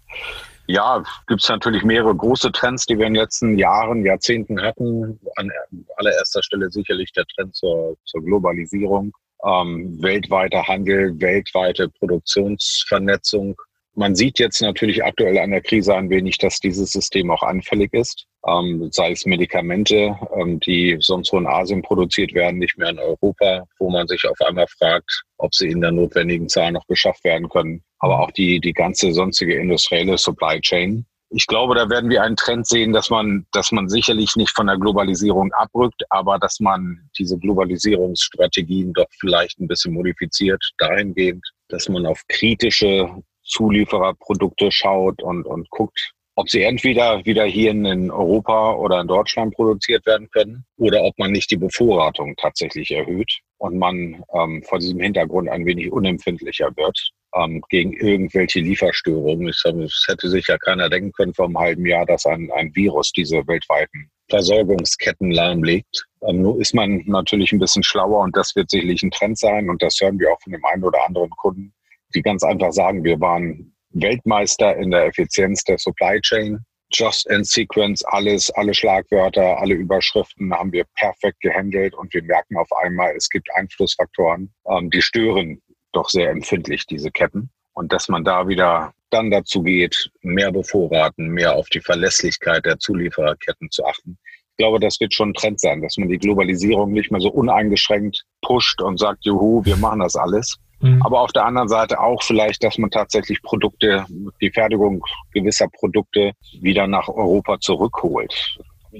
Ja, 0.68 1.04
gibt 1.28 1.44
es 1.44 1.50
natürlich 1.50 1.84
mehrere 1.84 2.16
große 2.16 2.52
Trends, 2.52 2.86
die 2.86 2.98
wir 2.98 3.06
in 3.06 3.14
den 3.14 3.22
letzten 3.22 3.58
Jahren, 3.58 4.04
Jahrzehnten 4.04 4.60
hatten. 4.60 5.20
An 5.36 5.52
allererster 5.98 6.42
Stelle 6.42 6.72
sicherlich 6.72 7.12
der 7.12 7.26
Trend 7.36 7.56
zur, 7.56 7.96
zur 8.06 8.24
Globalisierung, 8.24 9.14
ähm, 9.46 10.02
weltweiter 10.02 10.68
Handel, 10.68 11.20
weltweite 11.22 11.88
Produktionsvernetzung, 11.90 13.56
man 13.96 14.16
sieht 14.16 14.40
jetzt 14.40 14.62
natürlich 14.62 15.04
aktuell 15.04 15.38
an 15.40 15.52
der 15.52 15.62
Krise 15.62 15.96
ein 15.96 16.10
wenig, 16.10 16.38
dass 16.38 16.60
dieses 16.60 16.92
System 16.92 17.32
auch 17.32 17.44
anfällig 17.44 17.94
ist. 17.94 18.26
Ähm, 18.48 18.90
sei 18.92 19.12
es 19.12 19.26
Medikamente, 19.26 20.18
ähm, 20.36 20.60
die 20.60 20.98
sonst 21.00 21.32
wo 21.32 21.38
in 21.38 21.48
Asien 21.48 21.82
produziert 21.82 22.34
werden, 22.34 22.60
nicht 22.60 22.78
mehr 22.78 22.90
in 22.90 23.00
Europa, 23.00 23.66
wo 23.80 23.90
man 23.90 24.08
sich 24.08 24.24
auf 24.28 24.40
einmal 24.42 24.68
fragt, 24.78 25.24
ob 25.38 25.54
sie 25.56 25.70
in 25.70 25.82
der 25.82 25.92
notwendigen 25.92 26.50
Zahl 26.50 26.74
noch 26.74 26.86
beschafft 26.86 27.24
werden 27.24 27.50
können. 27.50 27.84
Aber 28.00 28.20
auch 28.20 28.32
die, 28.32 28.60
die 28.60 28.74
ganze 28.74 29.14
sonstige 29.14 29.56
industrielle 29.56 30.18
Supply 30.18 30.60
Chain. 30.60 31.06
Ich 31.30 31.48
glaube, 31.48 31.74
da 31.76 31.90
werden 31.90 32.10
wir 32.10 32.22
einen 32.22 32.36
Trend 32.36 32.68
sehen, 32.68 32.94
dass 32.94 33.10
man, 33.10 33.46
dass 33.52 33.72
man 33.72 33.90
sicherlich 33.90 34.36
nicht 34.36 34.56
von 34.56 34.68
der 34.68 34.78
Globalisierung 34.78 35.52
abrückt, 35.54 36.04
aber 36.10 36.38
dass 36.38 36.60
man 36.60 37.10
diese 37.18 37.38
Globalisierungsstrategien 37.40 38.94
doch 38.94 39.08
vielleicht 39.20 39.60
ein 39.60 39.68
bisschen 39.68 39.94
modifiziert 39.94 40.64
dahingehend, 40.78 41.44
dass 41.70 41.90
man 41.90 42.06
auf 42.06 42.22
kritische 42.28 43.10
Zuliefererprodukte 43.46 44.72
schaut 44.72 45.22
und, 45.22 45.46
und 45.46 45.70
guckt, 45.70 46.14
ob 46.36 46.50
sie 46.50 46.64
entweder 46.64 47.26
wieder 47.26 47.46
hier 47.46 47.72
in 47.72 48.12
Europa 48.12 48.74
oder 48.74 49.00
in 49.00 49.08
Deutschland 49.08 49.56
produziert 49.56 50.06
werden 50.06 50.30
können 50.32 50.66
oder 50.78 51.02
ob 51.04 51.18
man 51.18 51.32
nicht 51.32 51.50
die 51.50 51.58
Bevorratung 51.58 52.36
tatsächlich 52.36 52.92
erhöht 52.92 53.40
und 53.58 53.78
man 53.78 54.24
ähm, 54.34 54.62
vor 54.64 54.80
diesem 54.80 55.00
Hintergrund 55.00 55.48
ein 55.50 55.66
wenig 55.66 55.92
unempfindlicher 55.92 56.76
wird 56.76 57.12
ähm, 57.36 57.64
gegen 57.70 57.94
irgendwelche 57.94 58.60
Lieferstörungen. 58.60 59.48
Es 59.48 59.64
hätte 60.08 60.30
sich 60.30 60.48
ja 60.48 60.58
keiner 60.58 60.90
denken 60.90 61.14
können 61.14 61.34
vor 61.34 61.46
einem 61.46 61.58
halben 61.58 61.86
Jahr, 61.86 62.06
dass 62.06 62.26
ein, 62.26 62.52
ein 62.54 62.76
Virus 62.76 63.12
diese 63.12 63.48
weltweiten 63.48 64.10
Versorgungsketten 64.30 65.32
lahmlegt. 65.32 66.06
Ähm, 66.28 66.42
nur 66.42 66.60
ist 66.60 66.74
man 66.74 67.04
natürlich 67.06 67.52
ein 67.52 67.60
bisschen 67.60 67.84
schlauer 67.84 68.22
und 68.22 68.36
das 68.36 68.56
wird 68.56 68.70
sicherlich 68.70 69.04
ein 69.04 69.12
Trend 69.12 69.38
sein 69.38 69.70
und 69.70 69.82
das 69.82 69.98
hören 70.02 70.20
wir 70.20 70.34
auch 70.34 70.42
von 70.42 70.52
dem 70.52 70.66
einen 70.66 70.84
oder 70.84 71.06
anderen 71.06 71.30
Kunden, 71.30 71.74
die 72.16 72.22
ganz 72.22 72.44
einfach 72.44 72.72
sagen, 72.72 73.04
wir 73.04 73.20
waren 73.20 73.74
Weltmeister 73.92 74.76
in 74.76 74.92
der 74.92 75.06
Effizienz 75.06 75.64
der 75.64 75.78
Supply 75.78 76.20
Chain. 76.22 76.60
Just 76.94 77.30
and 77.30 77.46
Sequence, 77.46 78.04
alles, 78.06 78.52
alle 78.52 78.74
Schlagwörter, 78.74 79.58
alle 79.60 79.74
Überschriften 79.74 80.54
haben 80.54 80.72
wir 80.72 80.86
perfekt 80.96 81.40
gehandelt 81.42 81.96
und 81.96 82.14
wir 82.14 82.24
merken 82.24 82.58
auf 82.58 82.72
einmal, 82.84 83.16
es 83.16 83.30
gibt 83.30 83.50
Einflussfaktoren, 83.56 84.54
ähm, 84.70 84.90
die 84.92 85.02
stören 85.02 85.62
doch 85.94 86.10
sehr 86.10 86.30
empfindlich 86.30 86.86
diese 86.86 87.12
Ketten. 87.12 87.50
Und 87.74 87.92
dass 87.92 88.08
man 88.08 88.24
da 88.24 88.48
wieder 88.48 88.94
dann 89.10 89.32
dazu 89.32 89.64
geht, 89.64 90.10
mehr 90.22 90.52
bevorraten, 90.52 91.30
mehr 91.30 91.56
auf 91.56 91.68
die 91.70 91.82
Verlässlichkeit 91.82 92.66
der 92.66 92.78
Zuliefererketten 92.80 93.72
zu 93.72 93.84
achten. 93.86 94.18
Ich 94.52 94.58
glaube, 94.58 94.80
das 94.80 95.00
wird 95.00 95.14
schon 95.14 95.32
ein 95.32 95.34
Trend 95.34 95.60
sein, 95.60 95.82
dass 95.82 95.98
man 95.98 96.08
die 96.08 96.18
Globalisierung 96.18 96.94
nicht 96.94 97.12
mehr 97.12 97.20
so 97.20 97.30
uneingeschränkt 97.30 98.24
pusht 98.42 98.82
und 98.82 99.00
sagt, 99.00 99.26
juhu, 99.26 99.66
wir 99.66 99.76
machen 99.76 100.00
das 100.00 100.16
alles, 100.16 100.58
Mhm. 100.80 101.02
Aber 101.04 101.22
auf 101.22 101.32
der 101.32 101.46
anderen 101.46 101.68
Seite 101.68 102.00
auch 102.00 102.22
vielleicht, 102.24 102.64
dass 102.64 102.78
man 102.78 102.92
tatsächlich 102.92 103.42
Produkte, 103.42 104.06
die 104.42 104.52
Fertigung 104.52 105.04
gewisser 105.34 105.68
Produkte 105.70 106.32
wieder 106.62 106.88
nach 106.88 107.08
Europa 107.08 107.60
zurückholt. 107.60 108.60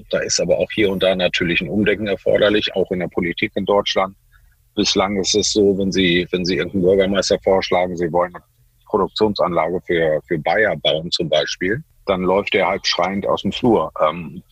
Da 0.10 0.20
ist 0.20 0.40
aber 0.42 0.58
auch 0.58 0.70
hier 0.74 0.92
und 0.92 1.04
da 1.04 1.16
natürlich 1.16 1.62
ein 1.62 1.70
Umdenken 1.70 2.08
erforderlich, 2.08 2.76
auch 2.76 2.92
in 2.92 3.00
der 3.00 3.08
Politik 3.08 3.52
in 3.56 3.66
Deutschland. 3.66 4.16
Bislang 4.76 5.16
ist 5.18 5.36
es 5.36 5.54
so, 5.54 5.78
wenn 5.78 5.92
Sie, 5.92 6.28
wenn 6.32 6.44
Sie 6.44 6.58
irgendeinen 6.58 6.84
Bürgermeister 6.84 7.40
vorschlagen, 7.44 7.96
Sie 7.96 8.12
wollen 8.12 8.36
eine 8.36 8.44
Produktionsanlage 8.88 9.80
für, 9.86 10.22
für 10.28 10.38
Bayer 10.40 10.76
bauen 10.78 11.10
zum 11.12 11.30
Beispiel, 11.30 11.82
dann 12.08 12.24
läuft 12.24 12.54
der 12.54 12.68
halb 12.68 12.86
schreiend 12.86 13.26
aus 13.26 13.42
dem 13.42 13.54
Flur. 13.54 13.92
Ähm, 14.02 14.44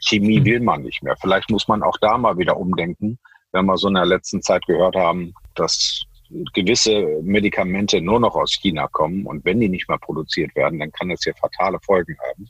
Chemie 0.00 0.40
mhm. 0.40 0.44
will 0.44 0.60
man 0.60 0.82
nicht 0.82 1.02
mehr. 1.02 1.16
Vielleicht 1.20 1.50
muss 1.50 1.68
man 1.68 1.82
auch 1.82 1.96
da 2.00 2.18
mal 2.18 2.36
wieder 2.38 2.56
umdenken, 2.56 3.18
wenn 3.52 3.66
wir 3.66 3.76
so 3.76 3.88
in 3.88 3.94
der 3.94 4.06
letzten 4.06 4.42
Zeit 4.42 4.64
gehört 4.66 4.96
haben, 4.96 5.34
dass 5.54 6.04
gewisse 6.52 7.20
Medikamente 7.22 8.00
nur 8.00 8.20
noch 8.20 8.34
aus 8.34 8.58
China 8.60 8.88
kommen 8.88 9.26
und 9.26 9.44
wenn 9.44 9.60
die 9.60 9.68
nicht 9.68 9.88
mehr 9.88 9.98
produziert 9.98 10.54
werden, 10.56 10.78
dann 10.78 10.92
kann 10.92 11.08
das 11.08 11.22
hier 11.22 11.34
fatale 11.34 11.78
Folgen 11.80 12.16
haben. 12.28 12.48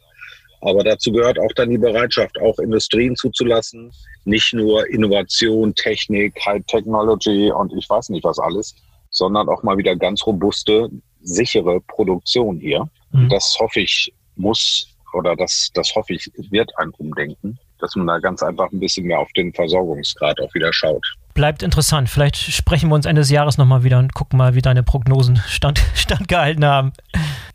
Aber 0.60 0.82
dazu 0.82 1.12
gehört 1.12 1.38
auch 1.38 1.52
dann 1.56 1.70
die 1.70 1.78
Bereitschaft, 1.78 2.40
auch 2.40 2.58
Industrien 2.58 3.14
zuzulassen, 3.16 3.92
nicht 4.24 4.54
nur 4.54 4.88
Innovation, 4.88 5.74
Technik, 5.74 6.34
High 6.44 6.64
Technology 6.66 7.52
und 7.52 7.72
ich 7.76 7.88
weiß 7.88 8.08
nicht 8.08 8.24
was 8.24 8.38
alles, 8.38 8.74
sondern 9.10 9.48
auch 9.48 9.62
mal 9.62 9.76
wieder 9.76 9.94
ganz 9.94 10.26
robuste, 10.26 10.88
sichere 11.20 11.80
Produktion 11.82 12.58
hier. 12.58 12.88
Mhm. 13.12 13.28
Das 13.28 13.56
hoffe 13.60 13.80
ich 13.80 14.12
muss 14.36 14.88
oder 15.12 15.36
das, 15.36 15.70
das 15.74 15.94
hoffe 15.94 16.14
ich 16.14 16.30
wird 16.50 16.70
ein 16.78 16.90
Umdenken, 16.98 17.58
dass 17.78 17.94
man 17.94 18.06
da 18.06 18.18
ganz 18.18 18.42
einfach 18.42 18.72
ein 18.72 18.80
bisschen 18.80 19.06
mehr 19.06 19.20
auf 19.20 19.30
den 19.32 19.52
Versorgungsgrad 19.52 20.40
auch 20.40 20.54
wieder 20.54 20.72
schaut 20.72 21.04
bleibt 21.34 21.62
interessant. 21.62 22.08
Vielleicht 22.08 22.36
sprechen 22.36 22.88
wir 22.88 22.94
uns 22.94 23.06
Ende 23.06 23.20
des 23.20 23.30
Jahres 23.30 23.58
nochmal 23.58 23.84
wieder 23.84 23.98
und 23.98 24.14
gucken 24.14 24.38
mal, 24.38 24.54
wie 24.54 24.62
deine 24.62 24.82
Prognosen 24.82 25.36
stand, 25.48 25.80
standgehalten 25.94 26.64
haben. 26.64 26.92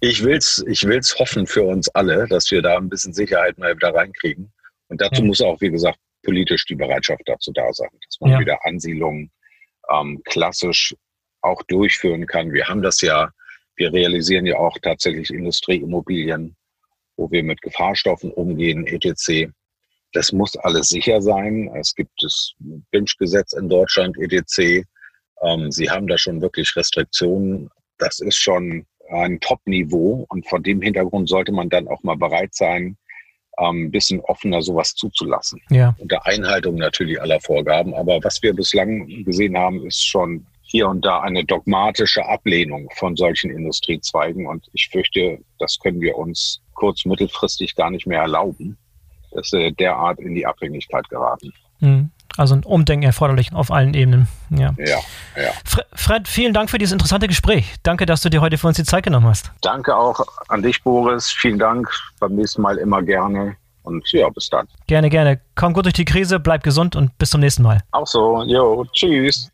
Ich 0.02 0.24
will's, 0.24 0.64
ich 0.68 0.84
will's 0.84 1.18
hoffen 1.18 1.48
für 1.48 1.64
uns 1.64 1.90
alle, 1.90 2.28
dass 2.28 2.52
wir 2.52 2.62
da 2.62 2.78
ein 2.78 2.90
bisschen 2.90 3.14
Sicherheit 3.14 3.58
mal 3.58 3.76
wieder 3.76 3.94
reinkriegen. 3.94 4.52
Und 4.90 5.02
dazu 5.02 5.22
ja. 5.22 5.28
muss 5.28 5.42
auch, 5.42 5.60
wie 5.62 5.72
gesagt, 5.72 5.98
politisch 6.24 6.66
die 6.66 6.76
Bereitschaft 6.76 7.22
dazu 7.26 7.52
da 7.54 7.72
sein, 7.72 7.90
dass 8.06 8.20
man 8.20 8.32
ja. 8.32 8.40
wieder 8.40 8.58
Ansiedlungen 8.66 9.32
ähm, 9.92 10.22
klassisch 10.26 10.96
auch 11.42 11.62
durchführen 11.64 12.28
kann. 12.28 12.52
Wir 12.52 12.68
haben 12.68 12.82
das 12.82 13.02
ja, 13.02 13.32
wir 13.76 13.94
realisieren 13.94 14.46
ja 14.46 14.58
auch 14.58 14.78
tatsächlich 14.82 15.32
Industrieimmobilien, 15.32 16.56
wo 17.18 17.32
wir 17.32 17.44
mit 17.44 17.62
Gefahrstoffen 17.62 18.32
umgehen, 18.32 18.86
etc. 18.88 19.52
Das 20.14 20.32
muss 20.32 20.56
alles 20.58 20.90
sicher 20.90 21.22
sein. 21.22 21.70
Es 21.76 21.94
gibt 21.94 22.12
das 22.22 22.54
BINSCH-Gesetz 22.92 23.54
in 23.54 23.70
Deutschland, 23.70 24.18
EDC. 24.18 24.86
Ähm, 25.44 25.72
Sie 25.72 25.90
haben 25.90 26.08
da 26.08 26.18
schon 26.18 26.42
wirklich 26.42 26.76
Restriktionen. 26.76 27.70
Das 27.98 28.20
ist 28.20 28.38
schon 28.38 28.86
ein 29.12 29.40
Top-Niveau 29.40 30.26
und 30.30 30.48
vor 30.48 30.60
dem 30.60 30.82
Hintergrund 30.82 31.30
sollte 31.30 31.52
man 31.52 31.70
dann 31.70 31.88
auch 31.88 32.02
mal 32.04 32.16
bereit 32.16 32.54
sein, 32.56 32.98
ähm, 33.60 33.86
ein 33.86 33.92
bisschen 33.92 34.20
offener 34.22 34.62
sowas 34.62 34.94
zuzulassen. 34.96 35.62
Ja. 35.70 35.96
Unter 36.00 36.26
Einhaltung 36.26 36.76
natürlich 36.76 37.22
aller 37.22 37.40
Vorgaben. 37.42 37.94
Aber 37.94 38.20
was 38.24 38.42
wir 38.42 38.54
bislang 38.54 39.08
gesehen 39.26 39.58
haben, 39.58 39.86
ist 39.86 40.06
schon 40.06 40.46
hier 40.62 40.88
und 40.88 41.04
da 41.04 41.22
eine 41.22 41.44
dogmatische 41.44 42.26
Ablehnung 42.26 42.90
von 42.96 43.16
solchen 43.16 43.52
Industriezweigen. 43.52 44.48
Und 44.48 44.68
ich 44.74 44.90
fürchte, 44.92 45.40
das 45.60 45.78
können 45.80 46.02
wir 46.02 46.18
uns 46.18 46.62
kurz-, 46.74 47.06
mittelfristig 47.06 47.76
gar 47.76 47.90
nicht 47.90 48.08
mehr 48.08 48.22
erlauben 48.22 48.78
dass 49.32 49.50
sie 49.50 49.72
derart 49.74 50.20
in 50.20 50.36
die 50.36 50.46
Abhängigkeit 50.46 51.08
geraten. 51.10 51.54
Mhm. 51.80 52.12
Also 52.38 52.56
ein 52.56 52.64
Umdenken 52.64 53.06
erforderlich 53.06 53.54
auf 53.54 53.72
allen 53.72 53.94
Ebenen. 53.94 54.28
Ja. 54.50 54.74
ja, 54.78 55.00
ja. 55.36 55.52
Fred, 55.94 56.28
vielen 56.28 56.54
Dank 56.54 56.70
für 56.70 56.78
dieses 56.78 56.94
interessante 56.94 57.28
Gespräch. 57.28 57.76
Danke, 57.84 58.06
dass 58.06 58.22
du 58.22 58.30
dir 58.30 58.40
heute 58.40 58.58
für 58.58 58.68
uns 58.68 58.78
die 58.78 58.84
Zeit 58.84 59.04
genommen 59.04 59.28
hast. 59.28 59.52
Danke 59.62 59.96
auch 59.96 60.20
an 60.48 60.62
dich, 60.62 60.82
Boris. 60.84 61.32
Vielen 61.32 61.60
Dank. 61.60 61.90
Beim 62.20 62.36
nächsten 62.36 62.62
Mal 62.62 62.78
immer 62.78 63.02
gerne. 63.02 63.56
Und 63.84 64.10
ja, 64.12 64.30
bis 64.30 64.50
dann. 64.50 64.68
Gerne, 64.88 65.10
gerne. 65.10 65.42
Komm 65.56 65.74
gut 65.74 65.86
durch 65.86 65.96
die 65.96 66.06
Krise, 66.06 66.40
bleib 66.40 66.64
gesund 66.64 66.96
und 66.96 67.18
bis 67.18 67.32
zum 67.32 67.42
nächsten 67.42 67.64
Mal. 67.64 67.82
Auch 67.92 68.08
so. 68.08 68.44
Jo, 68.44 68.86
tschüss. 68.94 69.50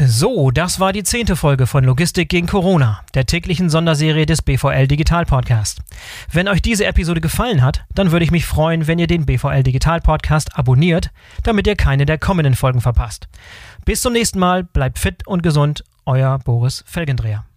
So, 0.00 0.52
das 0.52 0.78
war 0.78 0.92
die 0.92 1.02
zehnte 1.02 1.34
Folge 1.34 1.66
von 1.66 1.82
Logistik 1.82 2.28
gegen 2.28 2.46
Corona, 2.46 3.00
der 3.14 3.26
täglichen 3.26 3.68
Sonderserie 3.68 4.26
des 4.26 4.42
BVL 4.42 4.86
Digital 4.86 5.26
Podcast. 5.26 5.80
Wenn 6.30 6.46
euch 6.46 6.62
diese 6.62 6.86
Episode 6.86 7.20
gefallen 7.20 7.62
hat, 7.62 7.84
dann 7.96 8.12
würde 8.12 8.24
ich 8.24 8.30
mich 8.30 8.46
freuen, 8.46 8.86
wenn 8.86 9.00
ihr 9.00 9.08
den 9.08 9.26
BVL 9.26 9.64
Digital 9.64 10.00
Podcast 10.00 10.56
abonniert, 10.56 11.10
damit 11.42 11.66
ihr 11.66 11.74
keine 11.74 12.06
der 12.06 12.16
kommenden 12.16 12.54
Folgen 12.54 12.80
verpasst. 12.80 13.26
Bis 13.84 14.00
zum 14.00 14.12
nächsten 14.12 14.38
Mal, 14.38 14.62
bleibt 14.62 15.00
fit 15.00 15.26
und 15.26 15.42
gesund, 15.42 15.82
euer 16.06 16.38
Boris 16.38 16.84
Felgendreher. 16.86 17.47